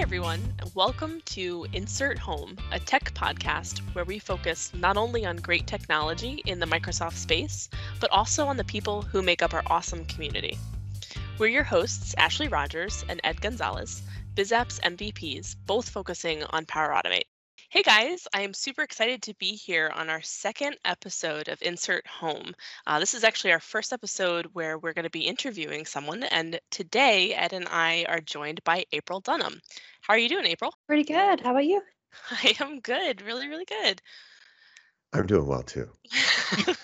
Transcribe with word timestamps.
everyone. 0.00 0.54
Welcome 0.74 1.20
to 1.26 1.66
Insert 1.74 2.18
Home, 2.20 2.56
a 2.72 2.80
tech 2.80 3.12
podcast 3.12 3.80
where 3.92 4.06
we 4.06 4.18
focus 4.18 4.72
not 4.74 4.96
only 4.96 5.26
on 5.26 5.36
great 5.36 5.66
technology 5.66 6.42
in 6.46 6.58
the 6.58 6.64
Microsoft 6.64 7.16
space, 7.16 7.68
but 8.00 8.10
also 8.10 8.46
on 8.46 8.56
the 8.56 8.64
people 8.64 9.02
who 9.02 9.20
make 9.20 9.42
up 9.42 9.52
our 9.52 9.62
awesome 9.66 10.06
community. 10.06 10.58
We're 11.36 11.48
your 11.48 11.64
hosts, 11.64 12.14
Ashley 12.16 12.48
Rogers 12.48 13.04
and 13.10 13.20
Ed 13.24 13.42
Gonzalez, 13.42 14.02
BizApps 14.36 14.80
MVPs, 14.80 15.56
both 15.66 15.90
focusing 15.90 16.44
on 16.44 16.64
Power 16.64 16.94
Automate. 16.94 17.26
Hey 17.72 17.84
guys, 17.84 18.26
I 18.34 18.40
am 18.40 18.52
super 18.52 18.82
excited 18.82 19.22
to 19.22 19.34
be 19.34 19.54
here 19.54 19.92
on 19.94 20.10
our 20.10 20.20
second 20.22 20.76
episode 20.84 21.46
of 21.46 21.62
Insert 21.62 22.04
Home. 22.08 22.52
Uh, 22.84 22.98
this 22.98 23.14
is 23.14 23.22
actually 23.22 23.52
our 23.52 23.60
first 23.60 23.92
episode 23.92 24.46
where 24.54 24.76
we're 24.76 24.92
going 24.92 25.04
to 25.04 25.08
be 25.08 25.28
interviewing 25.28 25.86
someone, 25.86 26.24
and 26.24 26.58
today 26.72 27.32
Ed 27.32 27.52
and 27.52 27.68
I 27.70 28.06
are 28.08 28.20
joined 28.20 28.64
by 28.64 28.86
April 28.90 29.20
Dunham. 29.20 29.60
How 30.00 30.14
are 30.14 30.18
you 30.18 30.28
doing, 30.28 30.46
April? 30.46 30.74
Pretty 30.88 31.04
good. 31.04 31.42
How 31.42 31.52
about 31.52 31.64
you? 31.64 31.80
I 32.32 32.56
am 32.58 32.80
good, 32.80 33.22
really, 33.22 33.46
really 33.46 33.66
good. 33.66 34.02
I'm 35.12 35.26
doing 35.26 35.46
well 35.46 35.62
too. 35.62 35.88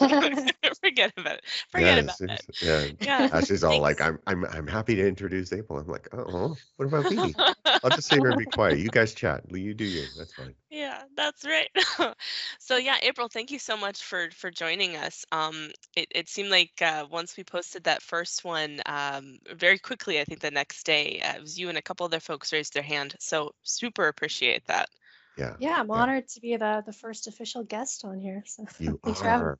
Forget 0.81 1.13
about 1.17 1.35
it. 1.39 1.45
Forget 1.71 1.99
Yeah, 1.99 2.01
about 2.01 2.21
it. 2.21 2.45
yeah. 2.61 2.87
Yeah. 3.01 3.29
Ashley's 3.33 3.65
all 3.65 3.81
like. 3.81 4.01
I'm, 4.01 4.19
I'm, 4.27 4.45
I'm 4.47 4.67
happy 4.67 4.95
to 4.97 5.07
introduce 5.07 5.53
April. 5.53 5.79
I'm 5.79 5.87
like, 5.87 6.09
oh, 6.13 6.57
what 6.77 6.87
about 6.87 7.11
me? 7.11 7.35
I'll 7.83 7.91
just 7.91 8.09
sit 8.09 8.21
here 8.21 8.31
and 8.31 8.39
be 8.39 8.47
quiet. 8.53 8.79
You 8.79 8.89
guys 8.89 9.15
chat. 9.15 9.45
You 9.53 9.75
do 9.75 9.85
you. 9.85 10.09
That's 10.17 10.33
fine. 10.33 10.55
Yeah, 10.71 11.03
that's 11.17 11.45
right. 11.45 11.69
so 12.59 12.77
yeah, 12.77 12.97
April, 13.03 13.29
thank 13.29 13.51
you 13.51 13.59
so 13.59 13.77
much 13.77 14.03
for 14.03 14.31
for 14.33 14.51
joining 14.51 14.97
us. 14.97 15.25
Um, 15.33 15.71
it, 15.97 16.09
it 16.11 16.29
seemed 16.29 16.51
like 16.51 16.73
uh, 16.83 17.07
once 17.11 17.37
we 17.37 17.45
posted 17.45 17.85
that 17.85 18.03
first 18.03 18.45
one, 18.45 18.81
um, 18.87 19.39
very 19.55 19.79
quickly, 19.79 20.21
I 20.21 20.25
think 20.25 20.41
the 20.41 20.51
next 20.51 20.85
day, 20.85 21.21
uh, 21.21 21.37
it 21.37 21.41
was 21.41 21.59
you 21.59 21.69
and 21.69 21.79
a 21.79 21.83
couple 21.83 22.05
other 22.05 22.21
folks 22.21 22.53
raised 22.53 22.75
their 22.75 22.83
hand. 22.83 23.15
So 23.21 23.53
super 23.63 24.09
appreciate 24.09 24.67
that. 24.67 24.89
Yeah. 25.37 25.57
Yeah, 25.59 25.81
I'm 25.81 25.91
Yeah. 25.93 26.03
honored 26.03 26.29
to 26.29 26.41
be 26.41 26.57
the 26.57 26.83
the 26.87 26.93
first 26.93 27.27
official 27.27 27.65
guest 27.65 28.05
on 28.05 28.19
here. 28.19 28.43
So 28.47 28.65
You 28.79 29.01
thanks 29.05 29.21
for 29.21 29.29
having 29.29 29.49
me. 29.49 29.53
are. 29.53 29.59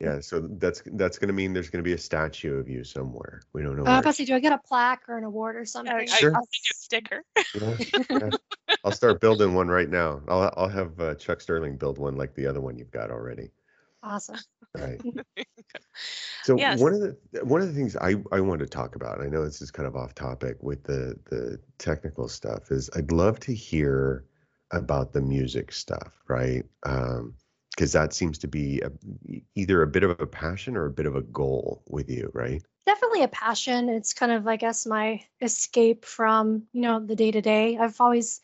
Yeah. 0.00 0.20
So 0.20 0.40
that's 0.40 0.82
that's 0.94 1.18
gonna 1.18 1.32
mean 1.32 1.52
there's 1.52 1.70
gonna 1.70 1.84
be 1.84 1.92
a 1.94 1.98
statue 1.98 2.58
of 2.58 2.68
you 2.68 2.84
somewhere. 2.84 3.42
We 3.52 3.62
don't 3.62 3.76
know 3.76 3.86
Uh, 3.86 3.90
I 3.90 3.96
was 4.00 4.04
where. 4.04 4.12
say, 4.16 4.24
do 4.24 4.34
I 4.34 4.40
get 4.40 4.52
a 4.52 4.58
plaque 4.58 5.08
or 5.08 5.18
an 5.18 5.24
award 5.24 5.56
or 5.56 5.64
something? 5.64 5.92
I, 5.92 6.06
Sure. 6.06 6.32
I'll 6.34 6.46
send 6.46 6.64
you 6.64 6.70
a 6.70 6.74
sticker. 6.74 7.24
Yeah, 7.54 7.78
yeah. 8.20 8.30
I'll 8.84 8.92
start 8.92 9.20
building 9.20 9.54
one 9.54 9.68
right 9.68 9.88
now. 9.88 10.22
I'll 10.28 10.52
I'll 10.56 10.68
have 10.68 11.00
uh, 11.00 11.14
Chuck 11.16 11.40
Sterling 11.40 11.76
build 11.78 11.98
one 11.98 12.16
like 12.16 12.34
the 12.34 12.46
other 12.46 12.60
one 12.60 12.76
you've 12.78 12.90
got 12.90 13.10
already. 13.10 13.50
Awesome. 14.02 14.38
Right. 14.74 15.02
So 16.42 16.56
Yes. 16.56 16.80
one 16.80 16.92
of 16.92 17.00
the 17.00 17.44
one 17.44 17.60
of 17.62 17.68
the 17.68 17.74
things 17.74 17.96
I 17.96 18.16
I 18.32 18.40
want 18.40 18.60
to 18.60 18.66
talk 18.66 18.96
about, 18.96 19.20
I 19.20 19.28
know 19.28 19.44
this 19.44 19.62
is 19.62 19.70
kind 19.70 19.86
of 19.86 19.94
off 19.96 20.14
topic 20.14 20.62
with 20.62 20.82
the 20.84 21.18
the 21.26 21.60
technical 21.78 22.28
stuff, 22.28 22.70
is 22.70 22.90
I'd 22.96 23.12
love 23.12 23.38
to 23.40 23.54
hear 23.54 24.26
about 24.72 25.12
the 25.12 25.20
music 25.20 25.72
stuff, 25.72 26.12
right? 26.28 26.64
Um, 26.84 27.34
because 27.70 27.92
that 27.92 28.12
seems 28.12 28.36
to 28.38 28.48
be 28.48 28.82
a, 28.82 28.92
either 29.54 29.82
a 29.82 29.86
bit 29.86 30.02
of 30.02 30.20
a 30.20 30.26
passion 30.26 30.76
or 30.76 30.86
a 30.86 30.90
bit 30.90 31.06
of 31.06 31.16
a 31.16 31.22
goal 31.22 31.82
with 31.88 32.10
you, 32.10 32.30
right? 32.34 32.62
Definitely 32.84 33.22
a 33.22 33.28
passion. 33.28 33.88
It's 33.88 34.12
kind 34.12 34.30
of, 34.30 34.46
I 34.46 34.56
guess, 34.56 34.84
my 34.84 35.22
escape 35.40 36.04
from, 36.04 36.64
you 36.72 36.82
know, 36.82 37.00
the 37.00 37.16
day 37.16 37.30
to 37.30 37.40
day. 37.40 37.78
I've 37.78 37.98
always 38.00 38.40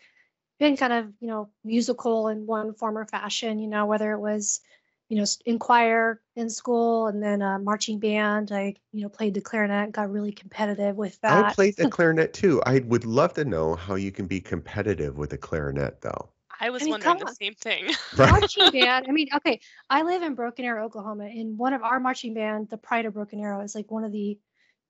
been 0.59 0.77
kind 0.77 0.93
of, 0.93 1.13
you 1.21 1.29
know, 1.29 1.51
musical 1.63 2.29
in 2.29 2.47
one 2.47 2.73
form 2.73 2.97
or 2.97 3.05
fashion, 3.05 3.59
you 3.59 3.69
know, 3.69 3.85
whether 3.87 4.13
it 4.13 4.19
was, 4.19 4.61
you 5.09 5.17
know, 5.17 5.23
s- 5.23 5.39
in 5.47 5.59
choir 5.59 6.21
in 6.37 6.51
school 6.51 7.07
and 7.09 7.23
then 7.23 7.43
uh, 7.43 7.59
marching 7.59 7.99
band. 7.99 8.53
I, 8.53 8.75
you 8.93 9.03
know, 9.03 9.09
played 9.09 9.35
the 9.35 9.41
clarinet, 9.41 9.93
got 9.93 10.11
really 10.11 10.33
competitive 10.33 10.97
with 10.97 11.21
that. 11.23 11.51
I 11.51 11.55
played 11.55 11.77
the 11.77 11.87
clarinet 11.91 12.33
too. 12.33 12.63
I 12.65 12.81
would 12.81 13.05
love 13.05 13.35
to 13.35 13.45
know 13.45 13.75
how 13.75 13.95
you 13.97 14.13
can 14.13 14.27
be 14.27 14.41
competitive 14.41 15.17
with 15.19 15.33
a 15.33 15.39
clarinet, 15.39 16.01
though. 16.01 16.31
I 16.61 16.71
was 16.71 16.83
I 16.83 16.87
mean, 16.87 16.93
wondering 16.93 17.19
the 17.19 17.29
same 17.29 17.55
thing. 17.55 17.89
Right? 18.17 18.31
marching 18.31 18.65
band. 18.73 19.07
I 19.09 19.13
mean, 19.13 19.29
okay, 19.37 19.61
I 19.89 20.03
live 20.03 20.23
in 20.23 20.35
Broken 20.35 20.65
Arrow, 20.65 20.85
Oklahoma. 20.87 21.25
and 21.25 21.59
one 21.59 21.73
of 21.73 21.83
our 21.83 22.01
marching 22.01 22.35
band, 22.35 22.69
the 22.69 22.79
Pride 22.79 23.07
of 23.07 23.15
Broken 23.15 23.41
Arrow 23.41 23.61
is 23.61 23.75
like 23.75 23.91
one 23.91 24.05
of 24.05 24.13
the, 24.13 24.39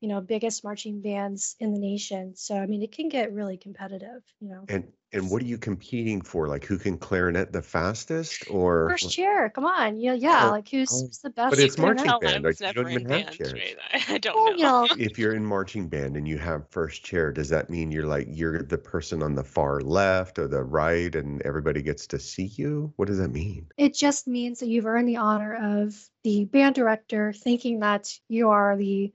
you 0.00 0.08
know, 0.08 0.20
biggest 0.20 0.64
marching 0.64 1.00
bands 1.02 1.56
in 1.60 1.72
the 1.72 1.78
nation. 1.78 2.34
So 2.36 2.56
I 2.56 2.66
mean, 2.66 2.82
it 2.82 2.92
can 2.92 3.08
get 3.08 3.32
really 3.32 3.56
competitive. 3.58 4.22
You 4.40 4.48
know, 4.48 4.68
And 4.68 4.92
and 5.12 5.30
what 5.30 5.42
are 5.42 5.46
you 5.46 5.58
competing 5.58 6.20
for? 6.20 6.48
Like 6.48 6.64
who 6.64 6.78
can 6.78 6.98
clarinet 6.98 7.52
the 7.52 7.62
fastest, 7.62 8.44
or 8.46 8.88
first 8.90 9.10
chair. 9.10 9.48
Come 9.50 9.64
on, 9.64 9.98
yeah, 9.98 10.12
yeah. 10.14 10.46
Oh, 10.46 10.50
like 10.50 10.68
who's, 10.68 10.90
oh, 10.92 11.06
who's 11.06 11.18
the 11.18 11.30
best? 11.30 11.50
but 11.50 11.58
it's 11.58 11.78
marching 11.78 12.04
Tell 12.04 12.20
band, 12.20 12.44
like, 12.44 12.60
you 12.60 12.72
don't 12.72 12.86
in 12.86 12.92
even 12.92 13.06
have 13.06 13.26
band, 13.26 13.30
chairs. 13.30 13.52
right? 13.52 13.76
I, 13.92 14.04
I 14.14 14.18
don't 14.18 14.34
Well, 14.36 14.52
you 14.56 14.64
know. 14.64 14.86
know, 14.86 14.88
if 14.96 15.18
you're 15.18 15.34
in 15.34 15.44
marching 15.46 15.88
band 15.88 16.16
and 16.16 16.26
you 16.28 16.38
have 16.38 16.68
first 16.70 17.04
chair, 17.04 17.32
does 17.32 17.48
that 17.50 17.70
mean 17.70 17.90
you're 17.90 18.06
like 18.06 18.26
you're 18.30 18.62
the 18.62 18.78
person 18.78 19.22
on 19.22 19.34
the 19.34 19.44
far 19.44 19.80
left 19.80 20.38
or 20.38 20.48
the 20.48 20.62
right 20.62 21.14
and 21.14 21.40
everybody 21.42 21.82
gets 21.82 22.06
to 22.08 22.18
see 22.18 22.44
you? 22.46 22.92
What 22.96 23.08
does 23.08 23.18
that 23.18 23.30
mean? 23.30 23.68
it 23.76 23.94
just 23.94 24.26
means 24.28 24.60
that 24.60 24.68
you've 24.68 24.86
earned 24.86 25.08
the 25.08 25.16
honor 25.16 25.54
of 25.80 25.94
the 26.24 26.44
band 26.44 26.74
director 26.74 27.32
thinking 27.32 27.80
that 27.80 28.12
you 28.28 28.50
are 28.50 28.76
the 28.76 29.12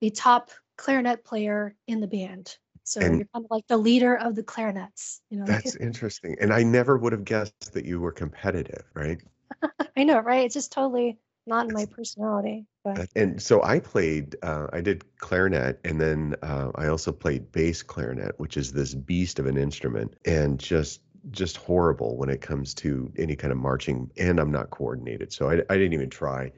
the 0.00 0.10
top 0.10 0.50
clarinet 0.76 1.24
player 1.24 1.74
in 1.86 2.00
the 2.00 2.06
band. 2.06 2.56
So 2.90 3.00
And- 3.00 3.18
you're 3.18 3.28
kind 3.32 3.44
of 3.44 3.50
like 3.52 3.68
the 3.68 3.76
leader 3.76 4.16
of 4.16 4.34
the 4.34 4.42
clarinets. 4.42 5.22
You 5.30 5.38
know, 5.38 5.44
That's 5.46 5.76
interesting. 5.76 6.36
And 6.40 6.52
I 6.52 6.64
never 6.64 6.98
would 6.98 7.12
have 7.12 7.24
guessed 7.24 7.72
that 7.72 7.84
you 7.84 8.00
were 8.00 8.10
competitive, 8.10 8.82
right? 8.94 9.20
I 9.96 10.02
know, 10.02 10.18
right? 10.18 10.44
It's 10.44 10.54
just 10.54 10.72
totally 10.72 11.18
not 11.46 11.68
in 11.68 11.72
my 11.72 11.86
personality. 11.86 12.66
But 12.82 13.08
And 13.14 13.40
so 13.40 13.62
I 13.62 13.78
played, 13.78 14.34
uh, 14.42 14.66
I 14.72 14.80
did 14.80 15.04
clarinet, 15.18 15.78
and 15.84 16.00
then 16.00 16.34
uh, 16.42 16.72
I 16.74 16.88
also 16.88 17.12
played 17.12 17.52
bass 17.52 17.80
clarinet, 17.80 18.34
which 18.38 18.56
is 18.56 18.72
this 18.72 18.92
beast 18.92 19.38
of 19.38 19.46
an 19.46 19.56
instrument, 19.56 20.16
and 20.24 20.58
just 20.58 21.02
just 21.30 21.58
horrible 21.58 22.16
when 22.16 22.30
it 22.30 22.40
comes 22.40 22.72
to 22.72 23.12
any 23.18 23.36
kind 23.36 23.52
of 23.52 23.58
marching. 23.58 24.10
And 24.16 24.40
I'm 24.40 24.50
not 24.50 24.70
coordinated, 24.70 25.32
so 25.32 25.48
I, 25.48 25.62
I 25.70 25.76
didn't 25.76 25.92
even 25.92 26.10
try 26.10 26.50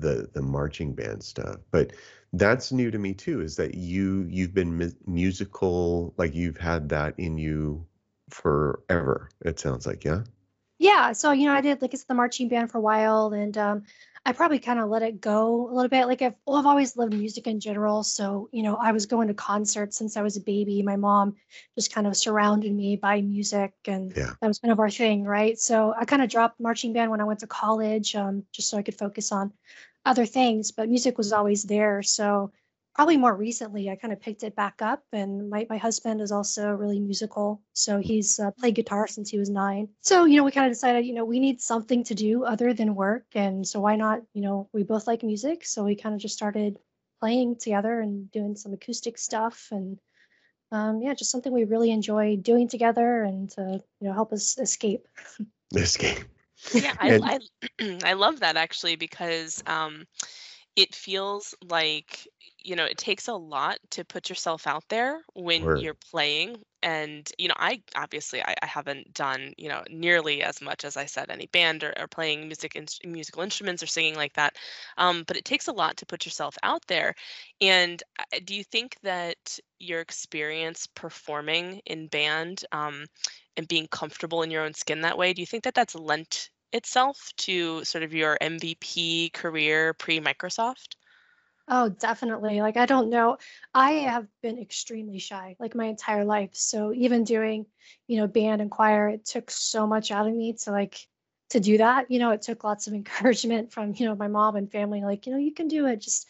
the 0.00 0.28
the 0.32 0.42
marching 0.42 0.94
band 0.94 1.22
stuff. 1.22 1.58
But 1.70 1.92
that's 2.32 2.72
new 2.72 2.90
to 2.90 2.98
me 2.98 3.14
too. 3.14 3.40
Is 3.40 3.56
that 3.56 3.74
you 3.74 4.26
you've 4.30 4.54
been 4.54 4.76
mu- 4.76 4.90
musical, 5.06 6.14
like 6.18 6.34
you've 6.34 6.58
had 6.58 6.88
that 6.90 7.14
in 7.18 7.38
you 7.38 7.86
forever? 8.30 9.30
It 9.44 9.58
sounds 9.60 9.86
like, 9.86 10.04
yeah. 10.04 10.22
yeah, 10.78 11.12
so 11.12 11.32
you 11.32 11.46
know, 11.46 11.54
I 11.54 11.60
did 11.60 11.82
like 11.82 11.92
it's 11.94 12.04
the 12.04 12.14
marching 12.14 12.48
band 12.48 12.70
for 12.70 12.78
a 12.78 12.80
while, 12.80 13.32
and 13.32 13.56
um, 13.58 13.82
I 14.24 14.32
probably 14.32 14.60
kind 14.60 14.78
of 14.78 14.88
let 14.88 15.02
it 15.02 15.20
go 15.20 15.68
a 15.68 15.72
little 15.74 15.88
bit. 15.88 16.06
Like 16.06 16.22
I've 16.22 16.34
well, 16.46 16.56
I've 16.56 16.66
always 16.66 16.96
loved 16.96 17.12
music 17.12 17.48
in 17.48 17.58
general, 17.58 18.04
so 18.04 18.48
you 18.52 18.62
know, 18.62 18.76
I 18.76 18.92
was 18.92 19.06
going 19.06 19.26
to 19.28 19.34
concerts 19.34 19.96
since 19.98 20.16
I 20.16 20.22
was 20.22 20.36
a 20.36 20.40
baby. 20.40 20.82
My 20.82 20.94
mom 20.96 21.34
just 21.74 21.92
kind 21.92 22.06
of 22.06 22.16
surrounded 22.16 22.72
me 22.72 22.94
by 22.96 23.20
music, 23.22 23.72
and 23.86 24.16
Yeah. 24.16 24.34
that 24.40 24.46
was 24.46 24.60
kind 24.60 24.70
of 24.70 24.78
our 24.78 24.90
thing, 24.90 25.24
right? 25.24 25.58
So 25.58 25.94
I 25.98 26.04
kind 26.04 26.22
of 26.22 26.30
dropped 26.30 26.60
marching 26.60 26.92
band 26.92 27.10
when 27.10 27.20
I 27.20 27.24
went 27.24 27.40
to 27.40 27.48
college, 27.48 28.14
um, 28.14 28.44
just 28.52 28.70
so 28.70 28.78
I 28.78 28.82
could 28.82 28.96
focus 28.98 29.32
on 29.32 29.52
other 30.08 30.26
things. 30.26 30.72
But 30.72 30.88
music 30.88 31.18
was 31.18 31.32
always 31.32 31.62
there, 31.62 32.02
so 32.02 32.52
probably 32.98 33.16
more 33.16 33.32
recently 33.34 33.88
i 33.88 33.94
kind 33.94 34.12
of 34.12 34.20
picked 34.20 34.42
it 34.42 34.56
back 34.56 34.82
up 34.82 35.04
and 35.12 35.48
my, 35.48 35.64
my 35.70 35.76
husband 35.76 36.20
is 36.20 36.32
also 36.32 36.70
really 36.70 36.98
musical 36.98 37.62
so 37.72 38.00
he's 38.00 38.40
uh, 38.40 38.50
played 38.58 38.74
guitar 38.74 39.06
since 39.06 39.30
he 39.30 39.38
was 39.38 39.48
nine 39.48 39.88
so 40.00 40.24
you 40.24 40.36
know 40.36 40.42
we 40.42 40.50
kind 40.50 40.66
of 40.66 40.72
decided 40.72 41.06
you 41.06 41.14
know 41.14 41.24
we 41.24 41.38
need 41.38 41.60
something 41.60 42.02
to 42.02 42.16
do 42.16 42.42
other 42.42 42.74
than 42.74 42.96
work 42.96 43.24
and 43.36 43.64
so 43.64 43.78
why 43.78 43.94
not 43.94 44.20
you 44.34 44.42
know 44.42 44.68
we 44.72 44.82
both 44.82 45.06
like 45.06 45.22
music 45.22 45.64
so 45.64 45.84
we 45.84 45.94
kind 45.94 46.12
of 46.12 46.20
just 46.20 46.34
started 46.34 46.76
playing 47.20 47.54
together 47.54 48.00
and 48.00 48.32
doing 48.32 48.56
some 48.56 48.72
acoustic 48.72 49.16
stuff 49.16 49.68
and 49.70 50.00
um, 50.72 51.00
yeah 51.00 51.14
just 51.14 51.30
something 51.30 51.52
we 51.52 51.64
really 51.64 51.92
enjoy 51.92 52.34
doing 52.34 52.66
together 52.66 53.22
and 53.22 53.48
to 53.48 53.80
you 54.00 54.08
know 54.08 54.12
help 54.12 54.32
us 54.32 54.58
escape 54.58 55.06
game. 55.98 56.24
Yeah, 56.74 56.94
I, 56.98 57.14
And- 57.14 57.22
I, 57.22 57.40
I 58.04 58.12
love 58.14 58.40
that 58.40 58.56
actually 58.56 58.96
because 58.96 59.62
um, 59.66 60.04
it 60.76 60.94
feels 60.94 61.54
like, 61.68 62.28
you 62.58 62.76
know, 62.76 62.84
it 62.84 62.98
takes 62.98 63.28
a 63.28 63.34
lot 63.34 63.78
to 63.92 64.04
put 64.04 64.28
yourself 64.28 64.66
out 64.66 64.84
there 64.88 65.20
when 65.34 65.64
Word. 65.64 65.76
you're 65.76 65.96
playing. 66.10 66.58
And, 66.82 67.28
you 67.38 67.48
know, 67.48 67.54
I 67.58 67.82
obviously 67.96 68.42
I, 68.42 68.54
I 68.62 68.66
haven't 68.66 69.12
done, 69.14 69.52
you 69.58 69.68
know, 69.68 69.82
nearly 69.90 70.42
as 70.42 70.60
much 70.60 70.84
as 70.84 70.96
I 70.96 71.06
said 71.06 71.30
any 71.30 71.46
band 71.46 71.84
or, 71.84 71.94
or 71.98 72.06
playing 72.08 72.46
music 72.46 72.76
in, 72.76 72.86
musical 73.04 73.42
instruments 73.42 73.82
or 73.82 73.86
singing 73.86 74.14
like 74.16 74.34
that. 74.34 74.56
Um, 74.96 75.24
but 75.26 75.36
it 75.36 75.44
takes 75.44 75.68
a 75.68 75.72
lot 75.72 75.96
to 75.98 76.06
put 76.06 76.24
yourself 76.26 76.56
out 76.62 76.82
there. 76.88 77.14
And 77.60 78.02
uh, 78.18 78.38
do 78.44 78.54
you 78.54 78.64
think 78.64 78.96
that 79.02 79.58
your 79.78 80.00
experience 80.00 80.86
performing 80.86 81.80
in 81.86 82.08
band 82.08 82.64
um, 82.72 83.06
and 83.56 83.68
being 83.68 83.88
comfortable 83.88 84.42
in 84.42 84.50
your 84.50 84.64
own 84.64 84.74
skin 84.74 85.02
that 85.02 85.18
way, 85.18 85.32
do 85.32 85.42
you 85.42 85.46
think 85.46 85.64
that 85.64 85.74
that's 85.74 85.94
lent 85.94 86.50
itself 86.72 87.30
to 87.38 87.84
sort 87.84 88.04
of 88.04 88.12
your 88.14 88.38
MVP 88.40 89.30
career 89.32 89.94
pre 89.94 90.20
Microsoft? 90.20 90.96
Oh, 91.70 91.90
definitely. 91.90 92.62
Like, 92.62 92.78
I 92.78 92.86
don't 92.86 93.10
know. 93.10 93.36
I 93.74 93.92
have 93.92 94.26
been 94.42 94.58
extremely 94.58 95.18
shy 95.18 95.54
like 95.58 95.74
my 95.74 95.84
entire 95.84 96.24
life. 96.24 96.50
So 96.54 96.94
even 96.94 97.24
doing, 97.24 97.66
you 98.06 98.16
know, 98.16 98.26
band 98.26 98.62
and 98.62 98.70
choir, 98.70 99.08
it 99.08 99.26
took 99.26 99.50
so 99.50 99.86
much 99.86 100.10
out 100.10 100.26
of 100.26 100.34
me 100.34 100.54
to 100.64 100.70
like 100.70 100.98
to 101.50 101.60
do 101.60 101.78
that. 101.78 102.10
You 102.10 102.20
know, 102.20 102.30
it 102.30 102.40
took 102.42 102.64
lots 102.64 102.86
of 102.86 102.94
encouragement 102.94 103.72
from, 103.72 103.92
you 103.96 104.06
know, 104.06 104.14
my 104.16 104.28
mom 104.28 104.56
and 104.56 104.70
family, 104.70 105.02
like, 105.02 105.26
you 105.26 105.32
know, 105.32 105.38
you 105.38 105.52
can 105.52 105.68
do 105.68 105.86
it. 105.86 106.00
Just, 106.00 106.26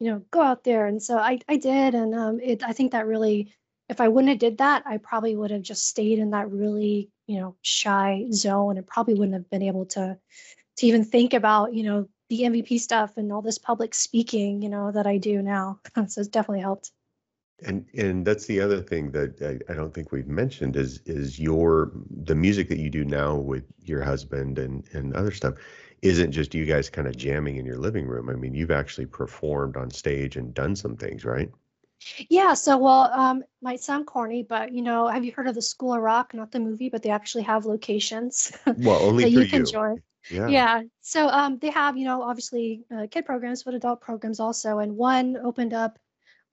you 0.00 0.10
know, 0.10 0.22
go 0.30 0.40
out 0.40 0.64
there. 0.64 0.86
And 0.86 1.02
so 1.02 1.18
I 1.18 1.38
I 1.48 1.56
did. 1.56 1.94
And 1.94 2.14
um 2.14 2.40
it 2.40 2.62
I 2.64 2.72
think 2.72 2.92
that 2.92 3.06
really 3.06 3.52
if 3.88 4.00
I 4.00 4.08
wouldn't 4.08 4.30
have 4.30 4.38
did 4.38 4.58
that, 4.58 4.84
I 4.86 4.98
probably 4.98 5.36
would 5.36 5.50
have 5.50 5.62
just 5.62 5.86
stayed 5.86 6.18
in 6.18 6.30
that 6.30 6.50
really, 6.50 7.10
you 7.26 7.40
know, 7.40 7.56
shy 7.62 8.26
zone 8.32 8.76
and 8.78 8.86
probably 8.86 9.14
wouldn't 9.14 9.34
have 9.34 9.50
been 9.50 9.62
able 9.62 9.86
to 9.86 10.18
to 10.76 10.86
even 10.86 11.04
think 11.04 11.34
about, 11.34 11.74
you 11.74 11.82
know, 11.82 12.08
the 12.30 12.42
MVP 12.42 12.80
stuff 12.80 13.16
and 13.16 13.32
all 13.32 13.42
this 13.42 13.58
public 13.58 13.92
speaking, 13.92 14.62
you 14.62 14.68
know, 14.68 14.92
that 14.92 15.06
I 15.06 15.18
do 15.18 15.42
now. 15.42 15.80
so 16.06 16.20
it's 16.20 16.28
definitely 16.28 16.60
helped. 16.60 16.92
And 17.62 17.84
and 17.94 18.24
that's 18.24 18.46
the 18.46 18.60
other 18.60 18.80
thing 18.80 19.10
that 19.10 19.42
I, 19.42 19.72
I 19.72 19.74
don't 19.74 19.92
think 19.92 20.12
we've 20.12 20.28
mentioned 20.28 20.76
is 20.76 21.00
is 21.04 21.38
your 21.38 21.92
the 22.24 22.34
music 22.34 22.68
that 22.68 22.78
you 22.78 22.88
do 22.88 23.04
now 23.04 23.34
with 23.36 23.64
your 23.82 24.02
husband 24.02 24.58
and 24.58 24.84
and 24.92 25.14
other 25.14 25.32
stuff 25.32 25.54
isn't 26.02 26.32
just 26.32 26.54
you 26.54 26.64
guys 26.66 26.90
kind 26.90 27.08
of 27.08 27.16
jamming 27.16 27.56
in 27.56 27.66
your 27.66 27.78
living 27.78 28.06
room. 28.06 28.28
I 28.30 28.34
mean, 28.34 28.54
you've 28.54 28.70
actually 28.70 29.06
performed 29.06 29.76
on 29.76 29.90
stage 29.90 30.36
and 30.36 30.54
done 30.54 30.76
some 30.76 30.96
things, 30.96 31.24
right? 31.24 31.50
Yeah, 32.30 32.54
so 32.54 32.78
well, 32.78 33.10
um, 33.12 33.44
might 33.62 33.80
sound 33.80 34.06
corny, 34.06 34.42
but 34.42 34.72
you 34.72 34.82
know, 34.82 35.06
have 35.08 35.24
you 35.24 35.32
heard 35.32 35.48
of 35.48 35.54
the 35.54 35.62
School 35.62 35.94
of 35.94 36.00
Rock? 36.02 36.32
Not 36.34 36.50
the 36.50 36.58
movie, 36.60 36.88
but 36.88 37.02
they 37.02 37.10
actually 37.10 37.44
have 37.44 37.66
locations 37.66 38.52
Well, 38.76 39.02
only 39.02 39.24
that 39.24 39.30
for 39.32 39.40
you 39.40 39.46
can 39.46 39.60
you. 39.60 39.66
join. 39.66 40.00
Yeah. 40.30 40.48
Yeah, 40.50 40.82
so 41.00 41.28
um, 41.28 41.58
they 41.58 41.70
have, 41.70 41.96
you 41.96 42.04
know, 42.04 42.22
obviously 42.22 42.84
uh, 42.94 43.06
kid 43.10 43.26
programs, 43.26 43.62
but 43.64 43.74
adult 43.74 44.00
programs 44.00 44.40
also. 44.40 44.78
And 44.78 44.96
one 44.96 45.36
opened 45.36 45.74
up 45.74 45.98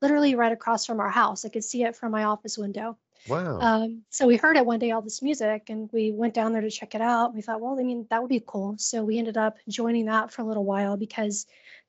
literally 0.01 0.35
right 0.35 0.51
across 0.51 0.85
from 0.85 0.99
our 0.99 1.09
house. 1.09 1.45
I 1.45 1.49
could 1.49 1.63
see 1.63 1.83
it 1.83 1.95
from 1.95 2.11
my 2.11 2.25
office 2.25 2.57
window. 2.57 2.97
Wow. 3.27 3.59
Um, 3.59 4.03
so 4.09 4.27
we 4.27 4.38
heard 4.38 4.57
it 4.57 4.65
one 4.65 4.79
day, 4.79 4.91
all 4.91 5.01
this 5.01 5.21
music, 5.21 5.69
and 5.69 5.89
we 5.91 6.12
went 6.12 6.33
down 6.33 6.53
there 6.53 6.62
to 6.62 6.69
check 6.69 6.95
it 6.95 7.01
out. 7.01 7.33
We 7.33 7.41
thought, 7.41 7.62
well, 7.62 7.79
I 7.79 7.83
mean, 7.83 8.07
that 8.09 8.21
would 8.21 8.29
be 8.29 8.44
cool. 8.45 8.75
So 8.77 9.03
we 9.03 9.18
ended 9.18 9.38
up 9.38 9.57
joining 9.68 10.06
that 10.06 10.31
for 10.31 10.41
a 10.44 10.45
little 10.45 10.65
while 10.65 10.97
because 10.97 11.45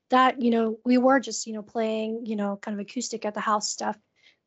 that, 0.09 0.41
you 0.41 0.51
know, 0.51 0.79
we 0.85 0.97
were 0.97 1.19
just, 1.19 1.45
you 1.47 1.53
know, 1.53 1.61
playing, 1.61 2.25
you 2.25 2.35
know, 2.35 2.57
kind 2.57 2.79
of 2.79 2.85
acoustic 2.85 3.25
at 3.25 3.33
the 3.35 3.39
house 3.39 3.69
stuff. 3.69 3.97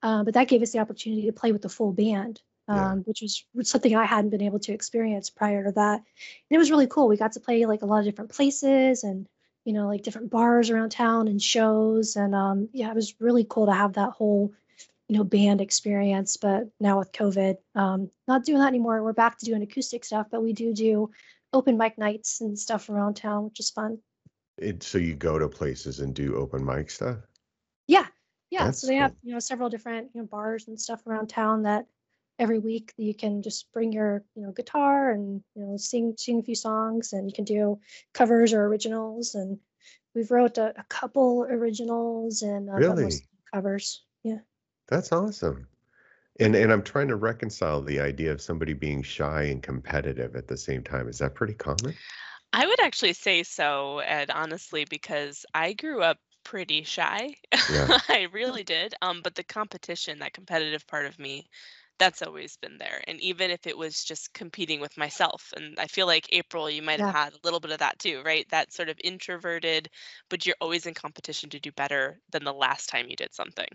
Uh, 0.02 0.24
but 0.24 0.34
that 0.34 0.48
gave 0.48 0.62
us 0.62 0.72
the 0.72 0.80
opportunity 0.80 1.26
to 1.26 1.32
play 1.32 1.52
with 1.52 1.62
the 1.62 1.68
full 1.68 1.92
band, 1.92 2.42
Yeah. 2.68 2.92
um, 2.92 3.02
which 3.04 3.22
was 3.22 3.44
was 3.54 3.70
something 3.70 3.94
I 3.94 4.04
hadn't 4.04 4.30
been 4.30 4.42
able 4.42 4.58
to 4.60 4.72
experience 4.72 5.30
prior 5.30 5.64
to 5.64 5.72
that. 5.72 5.98
And 5.98 6.04
it 6.50 6.58
was 6.58 6.70
really 6.70 6.88
cool. 6.88 7.08
We 7.08 7.16
got 7.16 7.32
to 7.32 7.40
play 7.40 7.64
like 7.66 7.82
a 7.82 7.86
lot 7.86 8.00
of 8.00 8.04
different 8.04 8.32
places 8.32 9.04
and, 9.04 9.28
you 9.64 9.72
know, 9.72 9.86
like 9.86 10.02
different 10.02 10.30
bars 10.30 10.70
around 10.70 10.90
town 10.90 11.28
and 11.28 11.40
shows. 11.40 12.16
And 12.16 12.34
um, 12.34 12.68
yeah, 12.72 12.90
it 12.90 12.94
was 12.96 13.14
really 13.20 13.46
cool 13.48 13.66
to 13.66 13.72
have 13.72 13.92
that 13.94 14.10
whole 14.10 14.52
you 15.12 15.18
know, 15.18 15.24
band 15.24 15.60
experience, 15.60 16.38
but 16.38 16.64
now 16.80 16.98
with 16.98 17.12
COVID, 17.12 17.56
um, 17.74 18.10
not 18.26 18.46
doing 18.46 18.60
that 18.60 18.68
anymore. 18.68 19.02
We're 19.02 19.12
back 19.12 19.36
to 19.38 19.44
doing 19.44 19.62
acoustic 19.62 20.06
stuff, 20.06 20.28
but 20.30 20.42
we 20.42 20.54
do 20.54 20.72
do 20.72 21.10
open 21.52 21.76
mic 21.76 21.98
nights 21.98 22.40
and 22.40 22.58
stuff 22.58 22.88
around 22.88 23.16
town, 23.16 23.44
which 23.44 23.60
is 23.60 23.68
fun. 23.68 23.98
It, 24.56 24.82
so 24.82 24.96
you 24.96 25.14
go 25.14 25.38
to 25.38 25.50
places 25.50 26.00
and 26.00 26.14
do 26.14 26.36
open 26.36 26.64
mic 26.64 26.88
stuff? 26.88 27.18
Yeah, 27.86 28.06
yeah. 28.50 28.64
That's 28.64 28.80
So 28.80 28.86
they 28.86 28.96
have 28.96 29.12
you 29.22 29.34
know 29.34 29.38
several 29.38 29.68
different 29.68 30.08
you 30.14 30.22
know 30.22 30.26
bars 30.26 30.66
and 30.66 30.80
stuff 30.80 31.06
around 31.06 31.26
town 31.26 31.64
that 31.64 31.84
every 32.38 32.58
week 32.58 32.94
you 32.96 33.14
can 33.14 33.42
just 33.42 33.70
bring 33.74 33.92
your 33.92 34.24
you 34.34 34.44
know 34.44 34.52
guitar 34.52 35.10
and 35.10 35.42
you 35.54 35.62
know 35.62 35.76
sing 35.76 36.14
sing 36.16 36.38
a 36.40 36.42
few 36.42 36.54
songs 36.54 37.12
and 37.12 37.28
you 37.28 37.34
can 37.34 37.44
do 37.44 37.78
covers 38.14 38.54
or 38.54 38.64
originals 38.64 39.34
and 39.34 39.58
we've 40.14 40.30
wrote 40.30 40.56
a, 40.56 40.72
a 40.80 40.84
couple 40.88 41.44
originals 41.50 42.40
and 42.40 42.70
uh, 42.70 42.76
Really? 42.76 43.12
covers. 43.52 44.04
Yeah. 44.24 44.38
That's 44.88 45.12
awesome. 45.12 45.67
And 46.40 46.55
and 46.55 46.73
I'm 46.73 46.82
trying 46.82 47.08
to 47.08 47.17
reconcile 47.17 47.82
the 47.82 48.00
idea 48.00 48.32
of 48.32 48.40
somebody 48.40 48.73
being 48.73 49.02
shy 49.02 49.44
and 49.44 49.62
competitive 49.62 50.34
at 50.34 50.49
the 50.49 50.56
same 50.56 50.82
time. 50.82 51.08
Is 51.08 51.19
that 51.19 51.34
pretty 51.34 51.55
common? 51.55 51.94
I 52.52 52.67
would 52.67 52.81
actually 52.81 53.14
say 53.14 53.43
so, 53.43 54.00
and 54.00 54.31
honestly, 54.31 54.84
because 54.84 55.44
I 55.55 55.73
grew 55.73 56.02
up 56.02 56.19
pretty 56.44 56.82
shy. 56.82 57.37
Yeah. 57.70 57.99
I 58.08 58.29
really 58.32 58.64
did. 58.64 58.94
Um, 59.02 59.20
but 59.23 59.34
the 59.34 59.44
competition, 59.44 60.19
that 60.19 60.32
competitive 60.34 60.87
part 60.87 61.06
of 61.06 61.19
me, 61.19 61.49
that's 62.02 62.22
always 62.22 62.56
been 62.56 62.78
there. 62.78 63.02
And 63.06 63.20
even 63.20 63.50
if 63.50 63.66
it 63.66 63.76
was 63.78 64.04
just 64.04 64.32
competing 64.34 64.81
with 64.81 64.96
myself, 64.99 65.52
and 65.56 65.78
I 65.78 65.87
feel 65.87 66.06
like 66.06 66.28
April, 66.32 66.69
you 66.70 66.82
might 66.82 66.99
have 67.00 67.06
Yeah. 67.06 67.12
had 67.12 67.32
a 67.34 67.38
little 67.44 67.60
bit 67.60 67.70
of 67.72 67.78
that 67.78 67.99
too, 67.99 68.22
right? 68.25 68.46
That 68.50 68.72
sort 68.72 68.88
of 68.88 68.99
introverted, 69.04 69.88
but 70.31 70.44
you're 70.46 70.56
always 70.60 70.87
in 70.87 70.94
competition 70.94 71.50
to 71.50 71.60
do 71.60 71.72
better 71.72 72.20
than 72.31 72.44
the 72.44 72.52
last 72.54 72.88
time 72.88 73.08
you 73.08 73.16
did 73.16 73.34
something. 73.34 73.69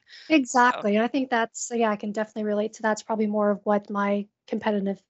So, 0.43 0.63
Exactly. 0.69 0.95
And 0.95 1.03
I 1.03 1.07
think 1.07 1.29
that's, 1.29 1.71
yeah, 1.73 1.89
I 1.91 1.95
can 1.95 2.11
definitely 2.11 2.43
relate 2.43 2.73
to 2.73 2.81
that's 2.81 3.03
probably 3.03 3.27
more 3.27 3.49
of 3.51 3.61
what 3.65 3.89
my 3.89 4.27
competitiveness 4.47 5.01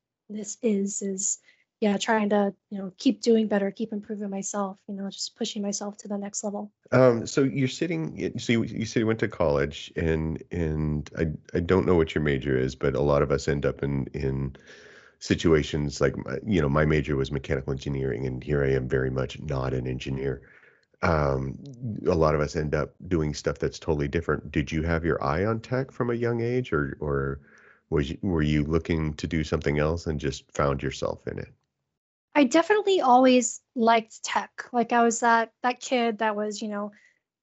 is, 0.62 1.02
is 1.02 1.40
yeah, 1.79 1.97
trying 1.97 2.29
to, 2.29 2.53
you 2.71 2.77
know, 2.79 2.91
keep 2.97 3.21
doing 3.21 3.47
better, 3.47 3.69
keep 3.69 3.94
improving 3.94 4.31
myself, 4.31 4.77
you 4.88 4.95
know, 4.95 5.09
just 5.09 5.35
pushing 5.35 5.62
myself 5.62 5.95
to 5.97 6.07
the 6.07 6.18
next 6.18 6.44
level. 6.44 6.71
Um, 6.91 7.27
so 7.27 7.44
you're 7.44 7.68
sitting, 7.68 8.33
so 8.39 8.53
you, 8.53 8.63
you 8.63 8.85
said 8.85 9.01
you 9.01 9.07
went 9.07 9.19
to 9.19 9.27
college 9.27 9.91
and 9.95 10.41
and 10.51 11.09
I 11.18 11.27
I 11.56 11.59
don't 11.59 11.85
know 11.85 11.95
what 11.95 12.15
your 12.15 12.24
major 12.24 12.57
is, 12.57 12.74
but 12.74 12.95
a 12.95 13.01
lot 13.01 13.21
of 13.21 13.31
us 13.31 13.47
end 13.47 13.65
up 13.65 13.83
in 13.83 14.07
in 14.13 14.56
situations 15.19 16.00
like 16.00 16.15
you 16.45 16.62
know 16.62 16.69
my 16.69 16.85
major 16.85 17.15
was 17.15 17.31
mechanical 17.31 17.74
engineering 17.74 18.27
and 18.27 18.44
here 18.44 18.63
I 18.63 18.71
am 18.71 18.88
very 18.88 19.09
much 19.12 19.39
not 19.41 19.74
an 19.74 19.85
engineer. 19.88 20.41
Um, 21.03 21.59
a 22.07 22.15
lot 22.15 22.33
of 22.33 22.41
us 22.41 22.56
end 22.56 22.74
up 22.74 22.95
doing 23.07 23.35
stuff 23.35 23.59
that's 23.59 23.77
totally 23.77 24.07
different. 24.07 24.51
Did 24.51 24.71
you 24.71 24.81
have 24.81 25.06
your 25.06 25.24
eye 25.24 25.45
on 25.45 25.59
tech 25.59 25.91
from 25.91 26.09
a 26.09 26.15
young 26.15 26.41
age 26.41 26.74
or 26.74 26.97
or 27.00 27.39
was 27.91 28.09
you, 28.09 28.18
were 28.24 28.41
you 28.41 28.63
looking 28.63 29.13
to 29.13 29.27
do 29.27 29.44
something 29.44 29.77
else 29.77 30.07
and 30.07 30.19
just 30.19 30.51
found 30.51 30.81
yourself 30.81 31.27
in 31.27 31.38
it? 31.38 31.53
I 32.35 32.44
definitely 32.44 33.01
always 33.01 33.62
liked 33.75 34.24
tech. 34.24 34.51
Like 34.71 34.94
I 34.94 35.03
was 35.03 35.21
that 35.21 35.51
that 35.63 35.79
kid 35.79 36.19
that 36.19 36.35
was, 36.35 36.62
you 36.62 36.68
know, 36.68 36.91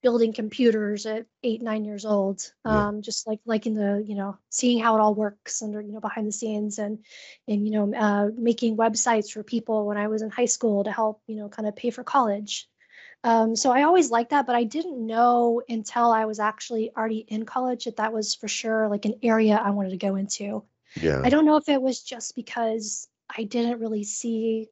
building 0.03 0.35
computers 0.35 1.07
at 1.07 1.27
eight, 1.43 1.63
nine 1.63 1.85
years 1.85 2.05
old. 2.05 2.53
Yeah. 2.65 2.89
Um, 2.89 3.03
just 3.03 3.27
like 3.27 3.41
liking 3.47 3.75
the, 3.75 4.05
you 4.07 4.15
know, 4.15 4.37
seeing 4.51 4.79
how 4.79 4.97
it 4.97 5.01
all 5.01 5.15
works 5.15 5.63
under, 5.63 5.81
you 5.81 5.93
know, 5.93 6.01
behind 6.01 6.27
the 6.27 6.33
scenes 6.33 6.79
and 6.79 6.99
and 7.49 7.67
you 7.67 7.73
know, 7.73 7.93
uh, 7.95 8.29
making 8.37 8.77
websites 8.77 9.33
for 9.33 9.43
people 9.43 9.87
when 9.87 9.97
I 9.97 10.09
was 10.09 10.23
in 10.23 10.31
high 10.31 10.45
school 10.45 10.85
to 10.85 10.93
help, 10.93 11.23
you 11.27 11.37
know, 11.37 11.49
kind 11.49 11.67
of 11.67 11.75
pay 11.75 11.91
for 11.91 12.05
college. 12.05 12.69
Um, 13.25 13.57
so 13.57 13.73
I 13.73 13.85
always 13.85 14.11
liked 14.11 14.31
that, 14.31 14.47
but 14.47 14.55
I 14.55 14.65
didn't 14.65 15.05
know 15.05 15.63
until 15.67 16.13
I 16.13 16.27
was 16.27 16.39
actually 16.39 16.93
already 16.95 17.25
in 17.27 17.47
college 17.47 17.87
that 17.87 17.97
that 17.97 18.13
was 18.13 18.35
for 18.35 18.49
sure 18.49 18.89
like 18.89 19.07
an 19.07 19.15
area 19.23 19.57
I 19.57 19.71
wanted 19.71 19.91
to 19.91 19.97
go 19.97 20.17
into. 20.17 20.63
Yeah. 21.01 21.23
I 21.25 21.31
don't 21.31 21.47
know 21.47 21.57
if 21.57 21.69
it 21.71 21.81
was 21.81 22.03
just 22.03 22.37
because 22.37 23.09
I 23.35 23.45
didn't 23.45 23.81
really 23.81 24.05
see 24.05 24.69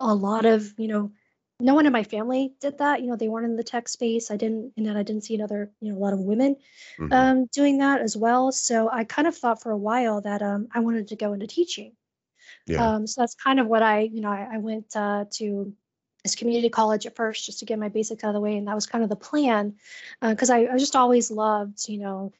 a 0.00 0.14
lot 0.14 0.46
of, 0.46 0.72
you 0.78 0.88
know, 0.88 1.12
no 1.60 1.74
one 1.74 1.86
in 1.86 1.92
my 1.92 2.04
family 2.04 2.54
did 2.60 2.78
that. 2.78 3.02
You 3.02 3.08
know, 3.08 3.16
they 3.16 3.28
weren't 3.28 3.44
in 3.44 3.56
the 3.56 3.62
tech 3.62 3.86
space. 3.88 4.30
I 4.30 4.36
didn't, 4.36 4.72
and 4.76 4.86
then 4.86 4.96
I 4.96 5.02
didn't 5.02 5.24
see 5.24 5.34
another, 5.34 5.70
you 5.80 5.92
know, 5.92 5.98
a 5.98 6.00
lot 6.00 6.14
of 6.14 6.20
women 6.20 6.56
Mhm. 6.98 7.12
um, 7.12 7.46
doing 7.52 7.78
that 7.78 8.00
as 8.00 8.16
well. 8.16 8.50
So 8.50 8.88
I 8.90 9.04
kind 9.04 9.28
of 9.28 9.36
thought 9.36 9.62
for 9.62 9.70
a 9.70 9.76
while 9.76 10.22
that 10.22 10.40
um, 10.42 10.68
I 10.74 10.80
wanted 10.80 11.08
to 11.08 11.16
go 11.16 11.34
into 11.34 11.46
teaching. 11.46 11.92
Yeah. 12.66 12.94
Um, 12.94 13.06
so 13.06 13.20
that's 13.20 13.34
kind 13.34 13.60
of 13.60 13.66
what 13.66 13.82
I, 13.82 14.00
you 14.00 14.20
know, 14.20 14.30
I, 14.30 14.48
I 14.54 14.58
went 14.58 14.96
uh, 14.96 15.26
to 15.32 15.74
this 16.24 16.34
community 16.34 16.68
college 16.68 17.06
at 17.06 17.16
first 17.16 17.46
just 17.46 17.58
to 17.58 17.64
get 17.64 17.78
my 17.78 17.88
basics 17.88 18.24
out 18.24 18.28
of 18.28 18.34
the 18.34 18.40
way, 18.40 18.56
and 18.56 18.68
that 18.68 18.74
was 18.74 18.86
kind 18.86 19.02
of 19.02 19.10
the 19.10 19.16
plan, 19.16 19.74
because 20.20 20.50
I, 20.50 20.66
I 20.66 20.78
just 20.78 20.96
always 20.96 21.30
loved, 21.30 21.88
you 21.88 21.98
know, 21.98 22.32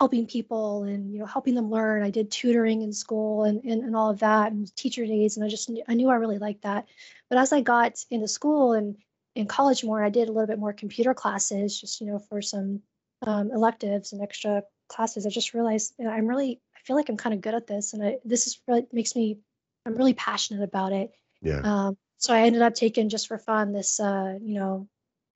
helping 0.00 0.26
people 0.26 0.84
and 0.84 1.12
you 1.12 1.18
know 1.18 1.26
helping 1.26 1.54
them 1.54 1.70
learn. 1.70 2.02
I 2.02 2.10
did 2.10 2.30
tutoring 2.30 2.82
in 2.82 2.92
school 2.92 3.44
and 3.44 3.62
and, 3.64 3.84
and 3.84 3.94
all 3.94 4.10
of 4.10 4.20
that, 4.20 4.50
and 4.50 4.74
teacher 4.74 5.06
days, 5.06 5.36
and 5.36 5.44
I 5.44 5.48
just 5.48 5.68
knew, 5.68 5.84
I 5.86 5.94
knew 5.94 6.08
I 6.08 6.14
really 6.16 6.38
liked 6.38 6.62
that. 6.62 6.86
But 7.28 7.38
as 7.38 7.52
I 7.52 7.60
got 7.60 8.02
into 8.10 8.26
school 8.26 8.72
and 8.72 8.96
in 9.36 9.46
college 9.46 9.84
more, 9.84 10.02
I 10.02 10.08
did 10.08 10.28
a 10.28 10.32
little 10.32 10.48
bit 10.48 10.58
more 10.58 10.72
computer 10.72 11.14
classes, 11.14 11.78
just 11.78 12.00
you 12.00 12.06
know 12.06 12.18
for 12.18 12.40
some 12.40 12.80
um, 13.22 13.52
electives 13.52 14.12
and 14.12 14.22
extra 14.22 14.62
classes. 14.88 15.26
I 15.26 15.30
just 15.30 15.54
realized 15.54 15.94
you 15.98 16.06
know, 16.06 16.10
I'm 16.10 16.26
really 16.26 16.60
I 16.74 16.80
feel 16.86 16.96
like 16.96 17.10
I'm 17.10 17.18
kind 17.18 17.34
of 17.34 17.42
good 17.42 17.54
at 17.54 17.66
this, 17.66 17.92
and 17.92 18.02
I, 18.02 18.16
this 18.24 18.46
is 18.46 18.58
really 18.66 18.86
makes 18.92 19.14
me 19.14 19.38
I'm 19.84 19.96
really 19.96 20.14
passionate 20.14 20.64
about 20.64 20.92
it. 20.92 21.10
Yeah. 21.42 21.60
Um, 21.62 21.98
so 22.16 22.34
I 22.34 22.42
ended 22.42 22.62
up 22.62 22.74
taking 22.74 23.08
just 23.08 23.28
for 23.28 23.38
fun 23.38 23.72
this, 23.72 23.98
uh, 23.98 24.34
you 24.42 24.54
know, 24.54 24.88